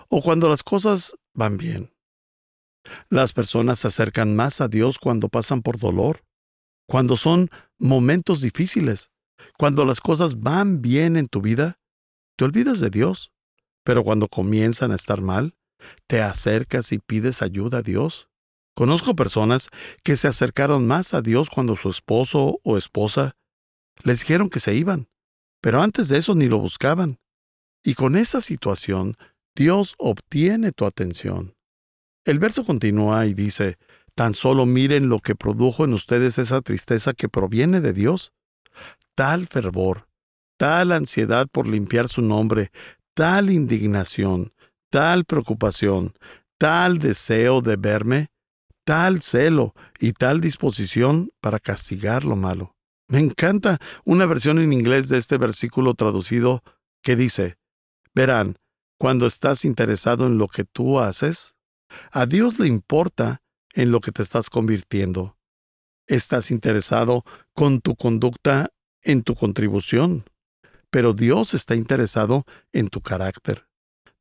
¿O 0.09 0.21
cuando 0.21 0.47
las 0.47 0.62
cosas 0.62 1.15
van 1.33 1.57
bien? 1.57 1.91
Las 3.09 3.33
personas 3.33 3.79
se 3.79 3.88
acercan 3.88 4.36
más 4.36 4.62
a 4.62 4.67
Dios 4.67 5.00
cuando 5.00 5.27
pasan 5.27 5.63
por 5.63 5.79
dolor, 5.79 6.21
cuando 6.88 7.17
son 7.17 7.50
momentos 7.77 8.41
difíciles, 8.41 9.10
cuando 9.58 9.86
las 9.86 10.00
cosas 10.00 10.39
van 10.39 10.82
bien 10.82 11.17
en 11.17 11.27
tu 11.27 11.41
vida, 11.41 11.79
te 12.38 12.46
olvidas 12.46 12.79
de 12.79 12.89
Dios, 12.89 13.32
pero 13.84 14.03
cuando 14.03 14.27
comienzan 14.27 14.91
a 14.91 14.96
estar 14.96 15.22
mal, 15.22 15.56
te 16.08 16.22
acercas 16.22 16.91
y 16.91 17.00
pides 17.00 17.41
ayuda 17.41 17.79
a 17.79 17.82
Dios. 17.82 18.29
Conozco 18.75 19.15
personas 19.15 19.70
que 20.03 20.15
se 20.15 20.27
acercaron 20.27 20.88
más 20.88 21.13
a 21.13 21.22
Dios 21.22 21.50
cuando 21.50 21.75
su 21.75 21.89
esposo 21.89 22.60
o 22.63 22.77
esposa 22.77 23.36
les 24.03 24.20
dijeron 24.20 24.50
que 24.50 24.60
se 24.60 24.75
iban, 24.75 25.10
pero 25.62 25.82
antes 25.82 26.10
de 26.10 26.17
eso 26.17 26.36
ni 26.36 26.46
lo 26.46 26.60
buscaban. 26.60 27.20
Y 27.84 27.96
con 27.96 28.15
esa 28.15 28.41
situación, 28.41 29.17
Dios 29.56 29.96
obtiene 29.98 30.72
tu 30.72 30.86
atención. 30.86 31.56
El 32.25 32.39
verso 32.39 32.63
continúa 32.63 33.25
y 33.25 33.34
dice, 33.34 33.77
tan 34.17 34.33
solo 34.33 34.65
miren 34.65 35.09
lo 35.09 35.19
que 35.19 35.36
produjo 35.36 35.86
en 35.86 35.93
ustedes 35.93 36.39
esa 36.39 36.62
tristeza 36.62 37.13
que 37.13 37.29
proviene 37.29 37.81
de 37.81 37.93
Dios. 37.93 38.33
Tal 39.13 39.45
fervor, 39.45 40.09
tal 40.57 40.91
ansiedad 40.91 41.47
por 41.47 41.67
limpiar 41.67 42.09
su 42.09 42.24
nombre, 42.24 42.71
tal 43.13 43.51
indignación, 43.51 44.53
tal 44.89 45.24
preocupación, 45.24 46.15
tal 46.57 46.97
deseo 46.97 47.62
de 47.62 47.75
verme, 47.75 48.29
tal 48.86 49.21
celo 49.21 49.75
y 50.00 50.13
tal 50.13 50.41
disposición 50.41 51.29
para 51.39 51.59
castigar 51.59 52.24
lo 52.25 52.36
malo. 52.36 52.75
Me 53.07 53.19
encanta 53.19 53.77
una 54.03 54.25
versión 54.25 54.57
en 54.57 54.74
inglés 54.74 55.09
de 55.09 55.19
este 55.19 55.38
versículo 55.38 55.93
traducido 55.93 56.63
que 57.03 57.15
dice, 57.15 57.59
Verán, 58.15 58.57
cuando 58.97 59.27
estás 59.27 59.63
interesado 59.63 60.25
en 60.25 60.39
lo 60.39 60.47
que 60.47 60.63
tú 60.63 61.00
haces, 61.00 61.53
a 62.12 62.25
Dios 62.25 62.57
le 62.57 62.65
importa 62.65 63.43
en 63.77 63.91
lo 63.91 64.01
que 64.01 64.12
te 64.12 64.24
estás 64.24 64.50
convirtiendo. 64.50 65.38
Estás 66.07 66.50
interesado 66.50 67.24
con 67.53 67.79
tu 67.79 67.96
conducta 67.96 68.74
en 69.03 69.22
tu 69.22 69.36
contribución, 69.36 70.25
pero 70.89 71.13
Dios 71.13 71.53
está 71.53 71.75
interesado 71.75 72.43
en 72.74 72.89
tu 72.89 73.01
carácter. 73.01 73.67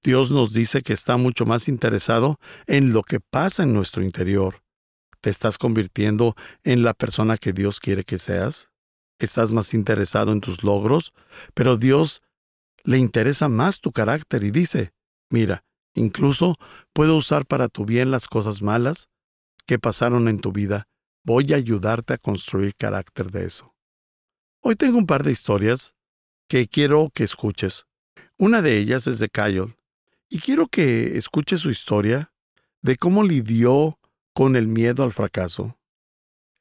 Dios 0.03 0.31
nos 0.31 0.53
dice 0.53 0.83
que 0.83 0.93
está 0.93 1.17
mucho 1.17 1.47
más 1.47 1.69
interesado 1.69 2.39
en 2.67 2.93
lo 2.93 3.03
que 3.03 3.19
pasa 3.19 3.63
en 3.63 3.73
nuestro 3.73 4.05
interior. 4.05 4.63
¿Te 5.23 5.31
estás 5.31 5.57
convirtiendo 5.57 6.37
en 6.63 6.83
la 6.83 6.93
persona 6.93 7.39
que 7.39 7.55
Dios 7.55 7.81
quiere 7.81 8.05
que 8.05 8.19
seas? 8.19 8.69
¿Estás 9.19 9.53
más 9.53 9.73
interesado 9.73 10.33
en 10.33 10.43
tus 10.43 10.65
logros? 10.65 11.15
Pero 11.55 11.79
Dios 11.79 12.21
le 12.85 12.99
interesa 12.99 13.49
más 13.49 13.81
tu 13.81 13.91
carácter 13.91 14.45
y 14.45 14.51
dice, 14.51 14.93
mira, 15.31 15.65
incluso 15.95 16.57
puedo 16.93 17.17
usar 17.17 17.47
para 17.47 17.69
tu 17.69 17.87
bien 17.87 18.11
las 18.11 18.27
cosas 18.27 18.61
malas 18.61 19.09
que 19.67 19.79
pasaron 19.79 20.29
en 20.29 20.39
tu 20.39 20.53
vida. 20.53 20.89
Voy 21.25 21.53
a 21.53 21.57
ayudarte 21.57 22.15
a 22.15 22.19
construir 22.19 22.75
carácter 22.77 23.31
de 23.31 23.47
eso. 23.47 23.75
Hoy 24.61 24.77
tengo 24.77 24.99
un 24.99 25.07
par 25.07 25.25
de 25.25 25.33
historias 25.33 25.95
que 26.49 26.69
quiero 26.69 27.11
que 27.13 27.25
escuches. 27.25 27.87
Una 28.39 28.63
de 28.63 28.79
ellas 28.79 29.07
es 29.07 29.19
de 29.19 29.29
Kyle, 29.29 29.75
Y 30.29 30.41
quiero 30.41 30.67
que 30.67 31.17
escuche 31.17 31.57
su 31.57 31.71
historia 31.71 32.33
de 32.83 32.97
cómo 32.97 33.23
lidió 33.23 33.99
con 34.33 34.57
el 34.57 34.67
miedo 34.67 35.05
al 35.05 35.13
fracaso. 35.13 35.79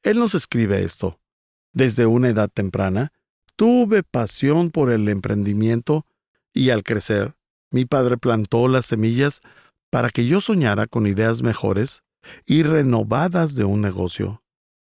Él 0.02 0.18
nos 0.18 0.34
escribe 0.36 0.84
esto. 0.84 1.18
Desde 1.72 2.06
una 2.06 2.28
edad 2.28 2.48
temprana, 2.48 3.12
tuve 3.56 4.04
pasión 4.04 4.70
por 4.70 4.90
el 4.92 5.08
emprendimiento 5.08 6.06
y 6.52 6.70
al 6.70 6.84
crecer, 6.84 7.34
mi 7.70 7.84
padre 7.84 8.16
plantó 8.16 8.68
las 8.68 8.86
semillas 8.86 9.40
para 9.90 10.10
que 10.10 10.26
yo 10.26 10.40
soñara 10.40 10.86
con 10.86 11.06
ideas 11.06 11.42
mejores 11.42 12.02
y 12.44 12.62
renovadas 12.62 13.54
de 13.54 13.64
un 13.64 13.80
negocio. 13.80 14.42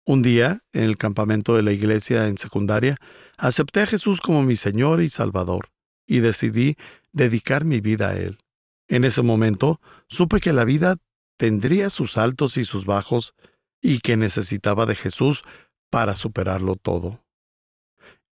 Un 0.06 0.22
día, 0.22 0.62
en 0.74 0.84
el 0.84 0.98
campamento 0.98 1.56
de 1.56 1.62
la 1.62 1.72
iglesia 1.72 2.28
en 2.28 2.38
secundaria, 2.38 2.98
acepté 3.38 3.82
a 3.82 3.86
Jesús 3.86 4.20
como 4.22 4.44
mi 4.44 4.56
Señor 4.56 5.02
y 5.02 5.10
Salvador, 5.10 5.70
y 6.08 6.20
decidí 6.20 6.76
dedicar 7.12 7.66
mi 7.66 7.82
vida 7.82 8.10
a 8.10 8.18
Él. 8.18 8.40
En 8.88 9.04
ese 9.04 9.22
momento, 9.22 9.80
supe 10.08 10.40
que 10.40 10.54
la 10.54 10.66
vida 10.66 10.98
tendría 11.38 11.90
sus 11.90 12.18
altos 12.18 12.58
y 12.58 12.66
sus 12.66 12.86
bajos, 12.86 13.34
y 13.82 14.00
que 14.00 14.18
necesitaba 14.18 14.86
de 14.86 14.96
Jesús 14.96 15.44
para 15.90 16.16
superarlo 16.16 16.76
todo. 16.76 17.24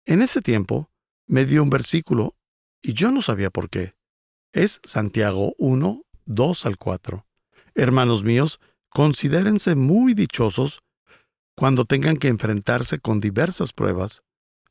En 0.06 0.22
ese 0.22 0.42
tiempo, 0.42 0.90
me 1.26 1.46
dio 1.46 1.64
un 1.64 1.70
versículo, 1.70 2.36
y 2.82 2.94
yo 2.94 3.12
no 3.12 3.22
sabía 3.22 3.50
por 3.50 3.70
qué. 3.70 3.96
Es 4.54 4.80
Santiago 4.84 5.54
1, 5.58 6.04
2 6.26 6.66
al 6.66 6.78
4. 6.78 7.26
Hermanos 7.76 8.24
míos, 8.24 8.60
considérense 8.98 9.76
muy 9.76 10.16
dichosos 10.16 10.82
cuando 11.56 11.86
tengan 11.86 12.18
que 12.18 12.30
enfrentarse 12.30 12.98
con 12.98 13.20
diversas 13.20 13.72
pruebas, 13.72 14.24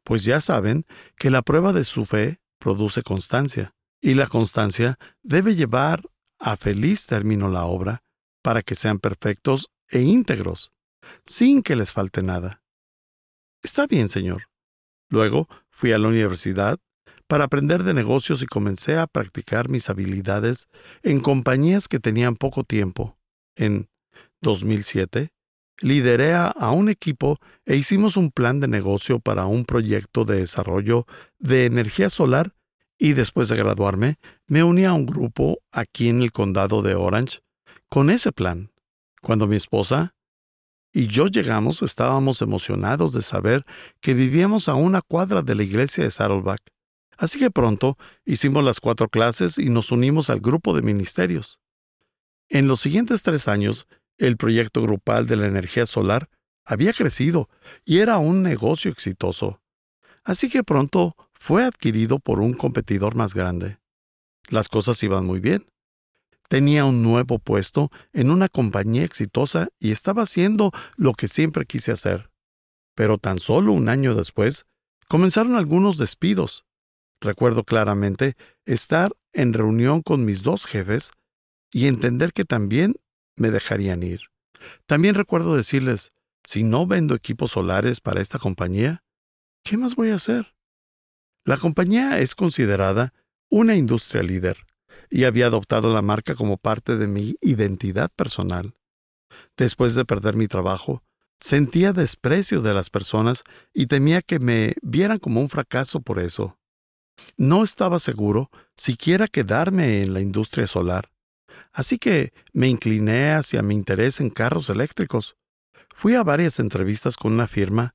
pues 0.02 0.24
ya 0.24 0.40
saben 0.40 0.84
que 1.16 1.30
la 1.30 1.42
prueba 1.42 1.72
de 1.72 1.84
su 1.84 2.04
fe 2.04 2.40
produce 2.58 3.04
constancia, 3.04 3.72
y 4.00 4.14
la 4.14 4.26
constancia 4.26 4.98
debe 5.22 5.54
llevar 5.54 6.02
a 6.40 6.56
feliz 6.56 7.06
término 7.06 7.48
la 7.48 7.66
obra, 7.66 8.02
para 8.42 8.62
que 8.62 8.74
sean 8.74 8.98
perfectos 8.98 9.70
e 9.90 10.00
íntegros, 10.00 10.72
sin 11.24 11.62
que 11.62 11.76
les 11.76 11.92
falte 11.92 12.24
nada. 12.24 12.64
Está 13.62 13.86
bien, 13.86 14.08
Señor. 14.08 14.48
Luego 15.08 15.46
fui 15.70 15.92
a 15.92 15.98
la 15.98 16.08
universidad 16.08 16.80
para 17.28 17.44
aprender 17.44 17.84
de 17.84 17.94
negocios 17.94 18.42
y 18.42 18.46
comencé 18.46 18.98
a 18.98 19.06
practicar 19.06 19.70
mis 19.70 19.88
habilidades 19.88 20.66
en 21.04 21.20
compañías 21.20 21.86
que 21.86 22.00
tenían 22.00 22.34
poco 22.34 22.64
tiempo. 22.64 23.16
En 23.54 23.88
2007, 24.42 25.30
lideré 25.80 26.34
a 26.34 26.70
un 26.70 26.88
equipo 26.88 27.38
e 27.64 27.76
hicimos 27.76 28.16
un 28.16 28.30
plan 28.30 28.60
de 28.60 28.68
negocio 28.68 29.18
para 29.18 29.46
un 29.46 29.64
proyecto 29.64 30.24
de 30.24 30.38
desarrollo 30.38 31.06
de 31.38 31.66
energía 31.66 32.10
solar 32.10 32.54
y 32.98 33.12
después 33.12 33.48
de 33.48 33.56
graduarme 33.56 34.16
me 34.46 34.64
uní 34.64 34.84
a 34.84 34.92
un 34.92 35.06
grupo 35.06 35.58
aquí 35.70 36.08
en 36.08 36.22
el 36.22 36.32
condado 36.32 36.82
de 36.82 36.94
Orange 36.94 37.40
con 37.88 38.10
ese 38.10 38.32
plan. 38.32 38.72
Cuando 39.20 39.46
mi 39.46 39.56
esposa 39.56 40.14
y 40.92 41.08
yo 41.08 41.26
llegamos 41.26 41.82
estábamos 41.82 42.40
emocionados 42.40 43.12
de 43.12 43.20
saber 43.20 43.62
que 44.00 44.14
vivíamos 44.14 44.68
a 44.68 44.74
una 44.74 45.02
cuadra 45.02 45.42
de 45.42 45.54
la 45.54 45.62
iglesia 45.62 46.04
de 46.04 46.10
Saddleback. 46.10 46.62
Así 47.18 47.38
que 47.38 47.50
pronto 47.50 47.98
hicimos 48.24 48.64
las 48.64 48.80
cuatro 48.80 49.08
clases 49.08 49.58
y 49.58 49.68
nos 49.68 49.90
unimos 49.92 50.30
al 50.30 50.40
grupo 50.40 50.74
de 50.74 50.82
ministerios. 50.82 51.60
En 52.48 52.68
los 52.68 52.80
siguientes 52.80 53.22
tres 53.22 53.48
años 53.48 53.86
el 54.18 54.36
proyecto 54.36 54.82
grupal 54.82 55.26
de 55.26 55.36
la 55.36 55.46
energía 55.46 55.86
solar 55.86 56.28
había 56.64 56.92
crecido 56.92 57.48
y 57.84 57.98
era 57.98 58.18
un 58.18 58.42
negocio 58.42 58.90
exitoso. 58.90 59.60
Así 60.24 60.50
que 60.50 60.64
pronto 60.64 61.16
fue 61.32 61.64
adquirido 61.64 62.18
por 62.18 62.40
un 62.40 62.52
competidor 62.52 63.14
más 63.14 63.34
grande. 63.34 63.78
Las 64.48 64.68
cosas 64.68 65.02
iban 65.02 65.24
muy 65.24 65.40
bien. 65.40 65.66
Tenía 66.48 66.84
un 66.84 67.02
nuevo 67.02 67.38
puesto 67.38 67.90
en 68.12 68.30
una 68.30 68.48
compañía 68.48 69.04
exitosa 69.04 69.68
y 69.78 69.92
estaba 69.92 70.22
haciendo 70.22 70.72
lo 70.96 71.12
que 71.12 71.28
siempre 71.28 71.64
quise 71.64 71.92
hacer. 71.92 72.30
Pero 72.94 73.18
tan 73.18 73.38
solo 73.38 73.72
un 73.72 73.88
año 73.88 74.14
después, 74.14 74.66
comenzaron 75.08 75.56
algunos 75.56 75.98
despidos. 75.98 76.64
Recuerdo 77.20 77.64
claramente 77.64 78.34
estar 78.64 79.12
en 79.32 79.52
reunión 79.52 80.02
con 80.02 80.24
mis 80.24 80.42
dos 80.42 80.66
jefes 80.66 81.10
y 81.72 81.86
entender 81.86 82.32
que 82.32 82.44
también 82.44 82.96
me 83.36 83.50
dejarían 83.50 84.02
ir. 84.02 84.20
También 84.86 85.14
recuerdo 85.14 85.56
decirles, 85.56 86.12
si 86.44 86.62
no 86.62 86.86
vendo 86.86 87.14
equipos 87.14 87.52
solares 87.52 88.00
para 88.00 88.20
esta 88.20 88.38
compañía, 88.38 89.02
¿qué 89.64 89.76
más 89.76 89.94
voy 89.94 90.10
a 90.10 90.16
hacer? 90.16 90.54
La 91.44 91.56
compañía 91.56 92.18
es 92.18 92.34
considerada 92.34 93.12
una 93.48 93.74
industria 93.74 94.22
líder 94.22 94.66
y 95.10 95.24
había 95.24 95.46
adoptado 95.46 95.92
la 95.92 96.02
marca 96.02 96.34
como 96.34 96.56
parte 96.56 96.96
de 96.96 97.06
mi 97.06 97.36
identidad 97.40 98.10
personal. 98.14 98.74
Después 99.56 99.94
de 99.94 100.04
perder 100.04 100.34
mi 100.34 100.48
trabajo, 100.48 101.02
sentía 101.40 101.92
desprecio 101.92 102.62
de 102.62 102.74
las 102.74 102.90
personas 102.90 103.44
y 103.72 103.86
temía 103.86 104.22
que 104.22 104.38
me 104.38 104.74
vieran 104.82 105.18
como 105.18 105.40
un 105.40 105.48
fracaso 105.48 106.00
por 106.00 106.18
eso. 106.18 106.58
No 107.36 107.62
estaba 107.62 107.98
seguro 107.98 108.50
siquiera 108.76 109.28
quedarme 109.28 110.02
en 110.02 110.12
la 110.12 110.20
industria 110.20 110.66
solar, 110.66 111.10
Así 111.76 111.98
que 111.98 112.32
me 112.54 112.68
incliné 112.68 113.32
hacia 113.32 113.60
mi 113.60 113.74
interés 113.74 114.20
en 114.20 114.30
carros 114.30 114.70
eléctricos. 114.70 115.36
Fui 115.94 116.14
a 116.14 116.24
varias 116.24 116.58
entrevistas 116.58 117.18
con 117.18 117.34
una 117.34 117.46
firma, 117.46 117.94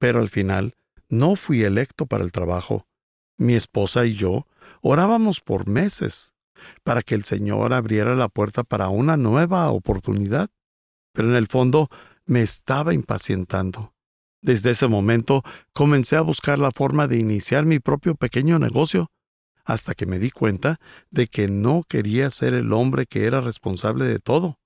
pero 0.00 0.18
al 0.18 0.28
final 0.28 0.74
no 1.08 1.36
fui 1.36 1.62
electo 1.62 2.06
para 2.06 2.24
el 2.24 2.32
trabajo. 2.32 2.88
Mi 3.38 3.54
esposa 3.54 4.06
y 4.06 4.14
yo 4.14 4.48
orábamos 4.80 5.40
por 5.40 5.68
meses 5.68 6.34
para 6.82 7.02
que 7.02 7.14
el 7.14 7.22
Señor 7.22 7.72
abriera 7.74 8.16
la 8.16 8.28
puerta 8.28 8.64
para 8.64 8.88
una 8.88 9.16
nueva 9.16 9.70
oportunidad, 9.70 10.50
pero 11.12 11.28
en 11.28 11.36
el 11.36 11.46
fondo 11.46 11.90
me 12.26 12.42
estaba 12.42 12.92
impacientando. 12.92 13.94
Desde 14.40 14.70
ese 14.70 14.88
momento 14.88 15.44
comencé 15.72 16.16
a 16.16 16.22
buscar 16.22 16.58
la 16.58 16.72
forma 16.72 17.06
de 17.06 17.18
iniciar 17.18 17.66
mi 17.66 17.78
propio 17.78 18.16
pequeño 18.16 18.58
negocio 18.58 19.12
hasta 19.64 19.94
que 19.94 20.06
me 20.06 20.18
di 20.18 20.30
cuenta 20.30 20.80
de 21.10 21.26
que 21.26 21.48
no 21.48 21.84
quería 21.88 22.30
ser 22.30 22.54
el 22.54 22.72
hombre 22.72 23.06
que 23.06 23.26
era 23.26 23.40
responsable 23.40 24.04
de 24.04 24.18
todo. 24.18 24.58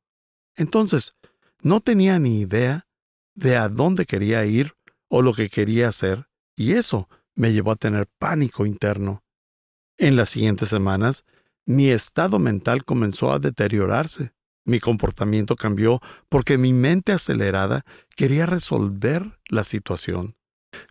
Entonces, 0.56 1.14
no 1.62 1.80
tenía 1.80 2.18
ni 2.18 2.40
idea 2.40 2.86
de 3.34 3.56
a 3.56 3.68
dónde 3.68 4.06
quería 4.06 4.44
ir 4.44 4.74
o 5.08 5.22
lo 5.22 5.34
que 5.34 5.48
quería 5.48 5.88
hacer, 5.88 6.28
y 6.56 6.72
eso 6.72 7.08
me 7.34 7.52
llevó 7.52 7.72
a 7.72 7.76
tener 7.76 8.08
pánico 8.18 8.66
interno. 8.66 9.22
En 9.98 10.16
las 10.16 10.30
siguientes 10.30 10.68
semanas, 10.68 11.24
mi 11.64 11.88
estado 11.88 12.38
mental 12.38 12.84
comenzó 12.84 13.32
a 13.32 13.38
deteriorarse. 13.38 14.32
Mi 14.64 14.80
comportamiento 14.80 15.54
cambió 15.56 16.00
porque 16.28 16.58
mi 16.58 16.72
mente 16.72 17.12
acelerada 17.12 17.84
quería 18.16 18.46
resolver 18.46 19.38
la 19.48 19.64
situación. 19.64 20.36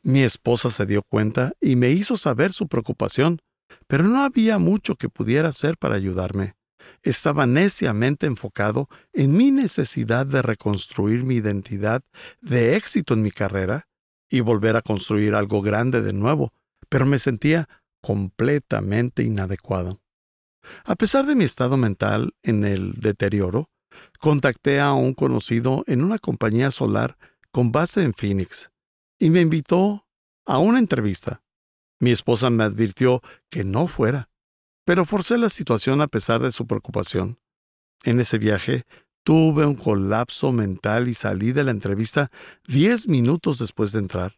Mi 0.02 0.22
esposa 0.22 0.70
se 0.70 0.86
dio 0.86 1.02
cuenta 1.04 1.54
y 1.60 1.76
me 1.76 1.89
hizo 1.89 2.18
saber 2.18 2.54
su 2.54 2.68
preocupación 2.68 3.39
pero 3.88 4.04
no 4.04 4.24
había 4.24 4.58
mucho 4.58 4.95
que 4.95 5.10
pudiera 5.10 5.50
hacer 5.50 5.78
para 5.78 5.95
ayudarme. 5.95 6.56
Estaba 7.04 7.45
neciamente 7.45 8.26
enfocado 8.26 8.89
en 9.13 9.36
mi 9.38 9.52
necesidad 9.52 10.26
de 10.26 10.41
reconstruir 10.41 11.24
mi 11.24 11.36
identidad 11.36 12.02
de 12.41 12.76
éxito 12.76 13.13
en 13.13 13.21
mi 13.21 13.32
carrera 13.32 13.88
y 14.30 14.41
volver 14.41 14.76
a 14.76 14.82
construir 14.82 15.36
algo 15.36 15.62
grande 15.62 16.02
de 16.02 16.13
nuevo, 16.13 16.52
pero 16.89 17.06
me 17.06 17.19
sentía 17.19 17.69
completamente 18.02 19.24
inadecuado. 19.24 20.02
A 20.84 20.95
pesar 20.95 21.26
de 21.26 21.36
mi 21.36 21.43
estado 21.43 21.78
mental 21.78 22.34
en 22.41 22.65
el 22.65 22.93
deterioro, 22.93 23.69
contacté 24.19 24.80
a 24.80 24.93
un 24.93 25.13
conocido 25.13 25.84
en 25.88 26.04
una 26.04 26.17
compañía 26.17 26.71
solar 26.71 27.17
con 27.52 27.71
base 27.71 28.04
en 28.04 28.13
Phoenix 28.13 28.71
y 29.19 29.30
me 29.30 29.41
invitó 29.41 30.08
a 30.45 30.58
una 30.58 30.80
entrevista. 30.80 31.44
Mi 31.99 32.12
esposa 32.12 32.49
me 32.49 32.63
advirtió 32.63 33.21
que 33.49 33.63
no 33.63 33.88
fuera, 33.88 34.29
pero 34.86 35.05
forcé 35.05 35.38
la 35.38 35.49
situación 35.49 36.01
a 36.01 36.08
pesar 36.08 36.41
de 36.41 36.51
su 36.51 36.67
preocupación. 36.67 37.39
En 38.03 38.19
ese 38.19 38.38
viaje 38.38 38.84
tuve 39.23 39.65
un 39.65 39.75
colapso 39.75 40.51
mental 40.51 41.08
y 41.08 41.15
salí 41.15 41.51
de 41.51 41.63
la 41.63 41.71
entrevista 41.71 42.29
diez 42.67 43.08
minutos 43.08 43.60
después 43.60 43.91
de 43.91 43.99
entrar. 43.99 44.38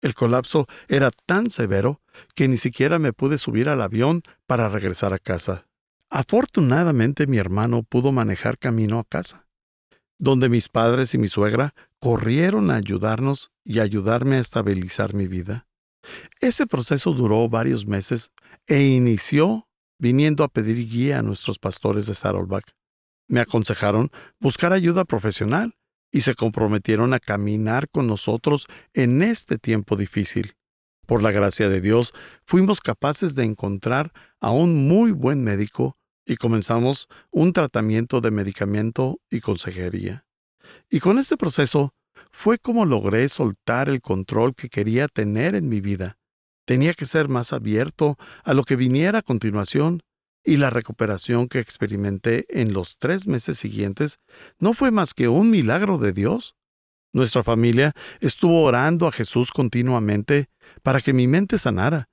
El 0.00 0.14
colapso 0.14 0.66
era 0.86 1.10
tan 1.26 1.50
severo 1.50 2.00
que 2.34 2.46
ni 2.46 2.56
siquiera 2.56 2.98
me 2.98 3.12
pude 3.12 3.38
subir 3.38 3.68
al 3.68 3.82
avión 3.82 4.22
para 4.46 4.68
regresar 4.68 5.12
a 5.12 5.18
casa. 5.18 5.66
Afortunadamente 6.08 7.26
mi 7.26 7.38
hermano 7.38 7.82
pudo 7.82 8.12
manejar 8.12 8.58
camino 8.58 9.00
a 9.00 9.04
casa, 9.04 9.48
donde 10.18 10.48
mis 10.48 10.68
padres 10.68 11.14
y 11.14 11.18
mi 11.18 11.28
suegra 11.28 11.74
corrieron 11.98 12.70
a 12.70 12.76
ayudarnos 12.76 13.50
y 13.64 13.80
ayudarme 13.80 14.36
a 14.36 14.40
estabilizar 14.40 15.14
mi 15.14 15.26
vida. 15.26 15.67
Ese 16.40 16.66
proceso 16.66 17.12
duró 17.12 17.48
varios 17.48 17.86
meses 17.86 18.30
e 18.66 18.82
inició 18.82 19.68
viniendo 19.98 20.44
a 20.44 20.48
pedir 20.48 20.88
guía 20.88 21.18
a 21.18 21.22
nuestros 21.22 21.58
pastores 21.58 22.06
de 22.06 22.14
Saddleback. 22.14 22.72
Me 23.28 23.40
aconsejaron 23.40 24.10
buscar 24.38 24.72
ayuda 24.72 25.04
profesional 25.04 25.74
y 26.10 26.22
se 26.22 26.34
comprometieron 26.34 27.12
a 27.12 27.18
caminar 27.18 27.88
con 27.90 28.06
nosotros 28.06 28.66
en 28.94 29.22
este 29.22 29.58
tiempo 29.58 29.96
difícil. 29.96 30.54
Por 31.06 31.22
la 31.22 31.30
gracia 31.30 31.68
de 31.68 31.80
Dios, 31.80 32.12
fuimos 32.44 32.80
capaces 32.80 33.34
de 33.34 33.44
encontrar 33.44 34.12
a 34.40 34.50
un 34.50 34.88
muy 34.88 35.10
buen 35.10 35.42
médico 35.42 35.96
y 36.26 36.36
comenzamos 36.36 37.08
un 37.30 37.52
tratamiento 37.52 38.20
de 38.20 38.30
medicamento 38.30 39.18
y 39.30 39.40
consejería. 39.40 40.26
Y 40.90 41.00
con 41.00 41.18
este 41.18 41.36
proceso 41.36 41.94
fue 42.30 42.58
como 42.58 42.84
logré 42.84 43.28
soltar 43.28 43.88
el 43.88 44.00
control 44.00 44.54
que 44.54 44.68
quería 44.68 45.08
tener 45.08 45.54
en 45.54 45.68
mi 45.68 45.80
vida. 45.80 46.18
Tenía 46.64 46.94
que 46.94 47.06
ser 47.06 47.28
más 47.28 47.52
abierto 47.52 48.16
a 48.44 48.54
lo 48.54 48.64
que 48.64 48.76
viniera 48.76 49.20
a 49.20 49.22
continuación 49.22 50.02
y 50.44 50.56
la 50.56 50.70
recuperación 50.70 51.48
que 51.48 51.60
experimenté 51.60 52.46
en 52.48 52.72
los 52.72 52.98
tres 52.98 53.26
meses 53.26 53.58
siguientes 53.58 54.18
no 54.58 54.74
fue 54.74 54.90
más 54.90 55.14
que 55.14 55.28
un 55.28 55.50
milagro 55.50 55.98
de 55.98 56.12
Dios. 56.12 56.54
Nuestra 57.12 57.42
familia 57.42 57.92
estuvo 58.20 58.62
orando 58.62 59.06
a 59.06 59.12
Jesús 59.12 59.50
continuamente 59.50 60.46
para 60.82 61.00
que 61.00 61.12
mi 61.12 61.26
mente 61.26 61.58
sanara. 61.58 62.08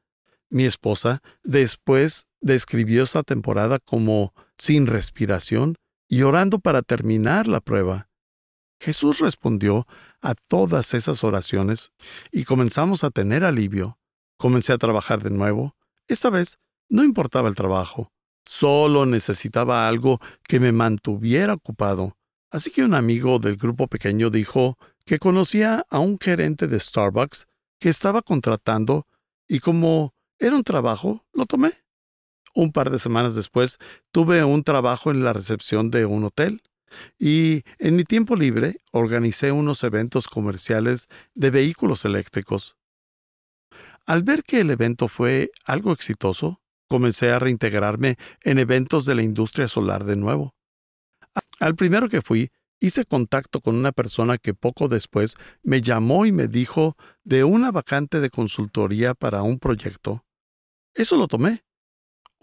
Mi 0.49 0.65
esposa 0.65 1.21
después 1.43 2.27
describió 2.39 3.03
esa 3.03 3.23
temporada 3.23 3.79
como 3.79 4.33
sin 4.57 4.87
respiración 4.87 5.75
y 6.07 6.21
orando 6.21 6.59
para 6.59 6.81
terminar 6.81 7.47
la 7.47 7.61
prueba. 7.61 8.09
Jesús 8.85 9.17
respondió 9.17 9.87
a 10.21 10.35
todas 10.35 10.93
esas 10.93 11.23
oraciones 11.23 11.91
y 12.31 12.43
comenzamos 12.43 13.03
a 13.03 13.09
tener 13.09 13.43
alivio. 13.43 13.97
Comencé 14.37 14.73
a 14.73 14.77
trabajar 14.77 15.23
de 15.23 15.31
nuevo. 15.31 15.75
Esta 16.07 16.29
vez 16.29 16.59
no 16.87 17.03
importaba 17.03 17.49
el 17.49 17.55
trabajo, 17.55 18.11
solo 18.45 19.07
necesitaba 19.07 19.87
algo 19.87 20.19
que 20.43 20.59
me 20.59 20.71
mantuviera 20.71 21.55
ocupado. 21.55 22.15
Así 22.51 22.69
que 22.69 22.83
un 22.83 22.93
amigo 22.93 23.39
del 23.39 23.55
grupo 23.55 23.87
pequeño 23.87 24.29
dijo 24.29 24.77
que 25.03 25.17
conocía 25.17 25.87
a 25.89 25.97
un 25.97 26.19
gerente 26.19 26.67
de 26.67 26.79
Starbucks 26.79 27.47
que 27.79 27.89
estaba 27.89 28.21
contratando 28.21 29.07
y 29.47 29.61
como 29.61 30.13
era 30.37 30.55
un 30.55 30.63
trabajo, 30.63 31.25
lo 31.33 31.47
tomé. 31.47 31.71
Un 32.53 32.71
par 32.71 32.91
de 32.91 32.99
semanas 32.99 33.33
después 33.33 33.79
tuve 34.11 34.43
un 34.43 34.63
trabajo 34.63 35.09
en 35.09 35.23
la 35.23 35.33
recepción 35.33 35.89
de 35.89 36.05
un 36.05 36.25
hotel 36.25 36.61
y 37.19 37.63
en 37.79 37.95
mi 37.95 38.03
tiempo 38.03 38.35
libre 38.35 38.77
organicé 38.91 39.51
unos 39.51 39.83
eventos 39.83 40.27
comerciales 40.27 41.07
de 41.33 41.51
vehículos 41.51 42.05
eléctricos. 42.05 42.75
Al 44.05 44.23
ver 44.23 44.43
que 44.43 44.61
el 44.61 44.69
evento 44.69 45.07
fue 45.07 45.49
algo 45.65 45.91
exitoso, 45.91 46.61
comencé 46.87 47.31
a 47.31 47.39
reintegrarme 47.39 48.17
en 48.41 48.59
eventos 48.59 49.05
de 49.05 49.15
la 49.15 49.23
industria 49.23 49.67
solar 49.67 50.05
de 50.05 50.15
nuevo. 50.15 50.53
Al 51.59 51.75
primero 51.75 52.07
que 52.07 52.21
fui, 52.21 52.51
hice 52.79 53.05
contacto 53.05 53.61
con 53.61 53.75
una 53.75 53.91
persona 53.91 54.37
que 54.37 54.53
poco 54.53 54.87
después 54.87 55.35
me 55.63 55.81
llamó 55.81 56.25
y 56.25 56.31
me 56.31 56.47
dijo 56.47 56.95
de 57.23 57.43
una 57.43 57.71
vacante 57.71 58.19
de 58.19 58.29
consultoría 58.29 59.15
para 59.15 59.41
un 59.41 59.57
proyecto. 59.57 60.23
Eso 60.93 61.17
lo 61.17 61.27
tomé. 61.27 61.64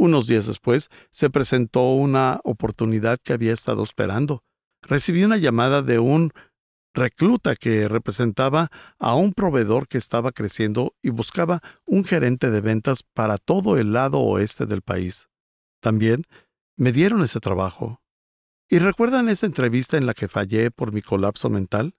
Unos 0.02 0.26
días 0.26 0.46
después 0.48 0.88
se 1.12 1.30
presentó 1.30 1.92
una 1.92 2.40
oportunidad 2.42 3.20
que 3.22 3.34
había 3.34 3.52
estado 3.52 3.84
esperando. 3.84 4.42
Recibí 4.82 5.22
una 5.22 5.36
llamada 5.36 5.80
de 5.80 6.00
un 6.00 6.32
recluta 6.92 7.54
que 7.54 7.86
representaba 7.86 8.68
a 8.98 9.14
un 9.14 9.32
proveedor 9.32 9.86
que 9.86 9.98
estaba 9.98 10.32
creciendo 10.32 10.96
y 11.02 11.10
buscaba 11.10 11.60
un 11.86 12.04
gerente 12.04 12.50
de 12.50 12.60
ventas 12.60 13.04
para 13.14 13.38
todo 13.38 13.78
el 13.78 13.92
lado 13.92 14.18
oeste 14.18 14.66
del 14.66 14.82
país. 14.82 15.28
También 15.80 16.24
me 16.76 16.90
dieron 16.90 17.22
ese 17.22 17.38
trabajo. 17.38 18.02
¿Y 18.68 18.80
recuerdan 18.80 19.28
esa 19.28 19.46
entrevista 19.46 19.98
en 19.98 20.06
la 20.06 20.14
que 20.14 20.26
fallé 20.26 20.72
por 20.72 20.92
mi 20.92 21.00
colapso 21.00 21.48
mental? 21.48 21.94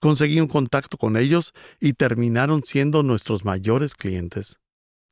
Conseguí 0.00 0.40
un 0.40 0.48
contacto 0.48 0.96
con 0.96 1.18
ellos 1.18 1.52
y 1.78 1.92
terminaron 1.92 2.64
siendo 2.64 3.02
nuestros 3.02 3.44
mayores 3.44 3.94
clientes. 3.94 4.60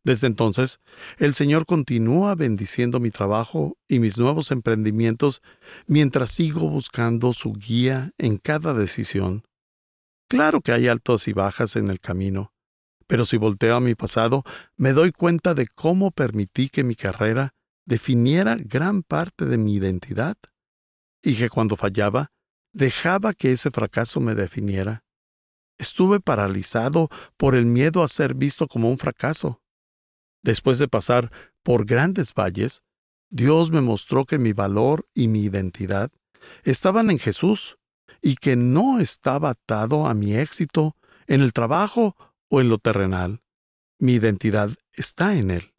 Desde 0.07 0.29
entonces, 0.29 0.79
el 1.19 1.35
Señor 1.35 1.67
continúa 1.67 2.37
bendiciendo 2.37 3.01
mi 3.01 3.11
trabajo 3.11 3.77
y 3.89 3.99
mis 3.99 4.19
nuevos 4.19 4.53
emprendimientos 4.53 5.43
mientras 5.89 6.31
sigo 6.31 6.71
buscando 6.71 7.33
su 7.33 7.53
guía 7.55 8.13
en 8.17 8.37
cada 8.37 8.73
decisión. 8.73 9.43
Claro 10.29 10.61
que 10.61 10.71
hay 10.71 10.87
altos 10.87 11.27
y 11.27 11.33
bajas 11.33 11.75
en 11.75 11.89
el 11.89 11.99
camino, 11.99 12.53
pero 13.09 13.25
si 13.25 13.37
volteo 13.37 13.75
a 13.75 13.81
mi 13.81 13.97
pasado, 13.97 14.45
me 14.77 14.93
doy 14.93 15.11
cuenta 15.11 15.55
de 15.55 15.67
cómo 15.67 16.13
permití 16.13 16.69
que 16.69 16.85
mi 16.85 16.95
carrera 16.95 17.55
definiera 17.85 18.55
gran 18.61 19.03
parte 19.03 19.45
de 19.45 19.59
mi 19.59 19.75
identidad 19.75 20.37
y 21.21 21.35
que 21.35 21.51
cuando 21.51 21.75
fallaba, 21.75 22.31
dejaba 22.73 23.35
que 23.35 23.51
ese 23.51 23.73
fracaso 23.73 24.21
me 24.21 24.37
definiera. 24.37 25.03
Estuve 25.79 26.21
paralizado 26.21 27.09
por 27.37 27.57
el 27.57 27.67
miedo 27.67 28.05
a 28.05 28.09
ser 28.09 28.35
visto 28.35 28.69
como 28.69 28.89
un 28.89 28.99
fracaso. 28.99 29.61
Después 30.47 30.79
de 30.79 30.89
pasar 30.89 31.31
por 31.63 31.85
grandes 31.85 32.33
valles, 32.33 32.81
Dios 33.29 33.71
me 33.71 33.83
mostró 33.83 34.25
que 34.25 34.39
mi 34.39 34.55
valor 34.55 35.07
y 35.13 35.29
mi 35.29 35.43
identidad 35.43 36.11
estaban 36.63 37.11
en 37.11 37.19
Jesús 37.19 37.77
y 38.23 38.37
que 38.37 38.57
no 38.57 38.99
estaba 38.99 39.51
atado 39.51 40.07
a 40.07 40.15
mi 40.15 40.35
éxito 40.35 40.97
en 41.27 41.43
el 41.43 41.53
trabajo 41.53 42.17
o 42.49 42.63
en 42.63 42.71
lo 42.71 42.79
terrenal. 42.79 43.43
Mi 43.99 44.15
identidad 44.15 44.71
está 44.95 45.37
en 45.37 45.51
Él 45.51 45.77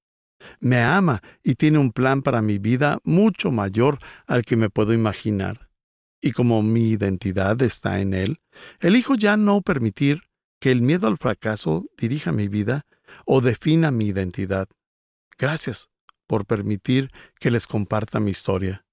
me 0.59 0.81
ama 0.81 1.21
y 1.43 1.55
tiene 1.55 1.77
un 1.77 1.91
plan 1.91 2.21
para 2.21 2.41
mi 2.41 2.57
vida 2.57 2.99
mucho 3.03 3.51
mayor 3.51 3.99
al 4.25 4.43
que 4.43 4.55
me 4.55 4.69
puedo 4.69 4.93
imaginar. 4.93 5.69
Y 6.21 6.31
como 6.31 6.61
mi 6.63 6.89
identidad 6.89 7.61
está 7.61 7.99
en 7.99 8.13
Él, 8.13 8.41
elijo 8.79 9.15
ya 9.15 9.37
no 9.37 9.61
permitir 9.61 10.21
que 10.59 10.71
el 10.71 10.81
miedo 10.81 11.07
al 11.07 11.17
fracaso 11.17 11.85
dirija 11.97 12.31
mi 12.31 12.47
vida 12.47 12.85
o 13.25 13.41
defina 13.41 13.91
mi 13.91 14.07
identidad. 14.07 14.67
Gracias 15.37 15.89
por 16.27 16.45
permitir 16.45 17.11
que 17.39 17.51
les 17.51 17.67
comparta 17.67 18.19
mi 18.19 18.31
historia. 18.31 18.85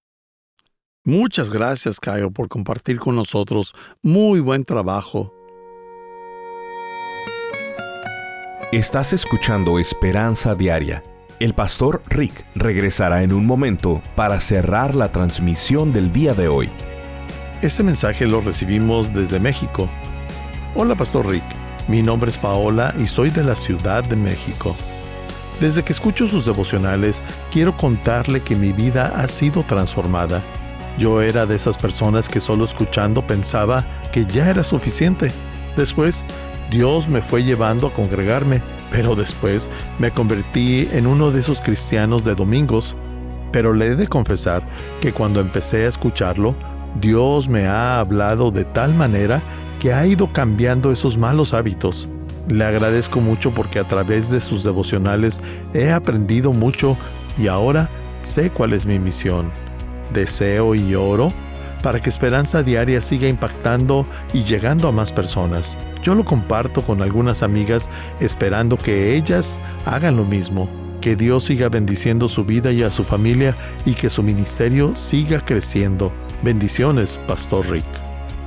Muchas 1.04 1.50
gracias, 1.50 2.00
Caio, 2.00 2.30
por 2.30 2.48
compartir 2.48 2.98
con 2.98 3.16
nosotros. 3.16 3.74
Muy 4.02 4.40
buen 4.40 4.64
trabajo. 4.64 5.34
Estás 8.72 9.12
escuchando 9.12 9.78
Esperanza 9.78 10.54
Diaria 10.54 11.02
el 11.40 11.52
pastor 11.52 12.00
Rick 12.06 12.44
regresará 12.54 13.22
en 13.22 13.32
un 13.32 13.44
momento 13.44 14.00
para 14.14 14.40
cerrar 14.40 14.94
la 14.94 15.10
transmisión 15.10 15.92
del 15.92 16.12
día 16.12 16.32
de 16.32 16.48
hoy. 16.48 16.70
Este 17.60 17.82
mensaje 17.82 18.26
lo 18.26 18.40
recibimos 18.40 19.12
desde 19.12 19.40
México. 19.40 19.90
Hola, 20.76 20.94
pastor 20.94 21.26
Rick. 21.26 21.63
Mi 21.88 22.02
nombre 22.02 22.30
es 22.30 22.38
Paola 22.38 22.94
y 22.98 23.06
soy 23.06 23.30
de 23.30 23.44
la 23.44 23.56
Ciudad 23.56 24.04
de 24.04 24.16
México. 24.16 24.74
Desde 25.60 25.82
que 25.82 25.92
escucho 25.92 26.26
sus 26.26 26.44
devocionales, 26.44 27.22
quiero 27.52 27.76
contarle 27.76 28.40
que 28.40 28.56
mi 28.56 28.72
vida 28.72 29.12
ha 29.14 29.28
sido 29.28 29.62
transformada. 29.62 30.42
Yo 30.98 31.22
era 31.22 31.46
de 31.46 31.56
esas 31.56 31.78
personas 31.78 32.28
que 32.28 32.40
solo 32.40 32.64
escuchando 32.64 33.26
pensaba 33.26 33.84
que 34.12 34.26
ya 34.26 34.50
era 34.50 34.64
suficiente. 34.64 35.30
Después, 35.76 36.24
Dios 36.70 37.08
me 37.08 37.20
fue 37.20 37.44
llevando 37.44 37.86
a 37.86 37.92
congregarme 37.92 38.62
pero 38.94 39.16
después 39.16 39.68
me 39.98 40.12
convertí 40.12 40.88
en 40.92 41.08
uno 41.08 41.32
de 41.32 41.40
esos 41.40 41.60
cristianos 41.60 42.22
de 42.22 42.36
domingos. 42.36 42.94
Pero 43.50 43.72
le 43.72 43.88
he 43.88 43.96
de 43.96 44.06
confesar 44.06 44.62
que 45.00 45.12
cuando 45.12 45.40
empecé 45.40 45.84
a 45.84 45.88
escucharlo, 45.88 46.54
Dios 47.00 47.48
me 47.48 47.66
ha 47.66 47.98
hablado 47.98 48.52
de 48.52 48.64
tal 48.64 48.94
manera 48.94 49.42
que 49.84 49.92
ha 49.92 50.06
ido 50.06 50.32
cambiando 50.32 50.90
esos 50.90 51.18
malos 51.18 51.52
hábitos. 51.52 52.08
Le 52.48 52.64
agradezco 52.64 53.20
mucho 53.20 53.52
porque 53.52 53.78
a 53.78 53.86
través 53.86 54.30
de 54.30 54.40
sus 54.40 54.64
devocionales 54.64 55.42
he 55.74 55.92
aprendido 55.92 56.54
mucho 56.54 56.96
y 57.36 57.48
ahora 57.48 57.90
sé 58.22 58.48
cuál 58.48 58.72
es 58.72 58.86
mi 58.86 58.98
misión. 58.98 59.50
Deseo 60.14 60.74
y 60.74 60.94
oro 60.94 61.28
para 61.82 62.00
que 62.00 62.08
Esperanza 62.08 62.62
Diaria 62.62 63.02
siga 63.02 63.28
impactando 63.28 64.06
y 64.32 64.42
llegando 64.42 64.88
a 64.88 64.92
más 64.92 65.12
personas. 65.12 65.76
Yo 66.02 66.14
lo 66.14 66.24
comparto 66.24 66.80
con 66.80 67.02
algunas 67.02 67.42
amigas 67.42 67.90
esperando 68.20 68.78
que 68.78 69.14
ellas 69.14 69.60
hagan 69.84 70.16
lo 70.16 70.24
mismo. 70.24 70.66
Que 71.02 71.14
Dios 71.14 71.44
siga 71.44 71.68
bendiciendo 71.68 72.26
su 72.28 72.46
vida 72.46 72.72
y 72.72 72.82
a 72.82 72.90
su 72.90 73.04
familia 73.04 73.54
y 73.84 73.92
que 73.92 74.08
su 74.08 74.22
ministerio 74.22 74.96
siga 74.96 75.40
creciendo. 75.40 76.10
Bendiciones, 76.42 77.20
Pastor 77.26 77.68
Rick. 77.68 78.03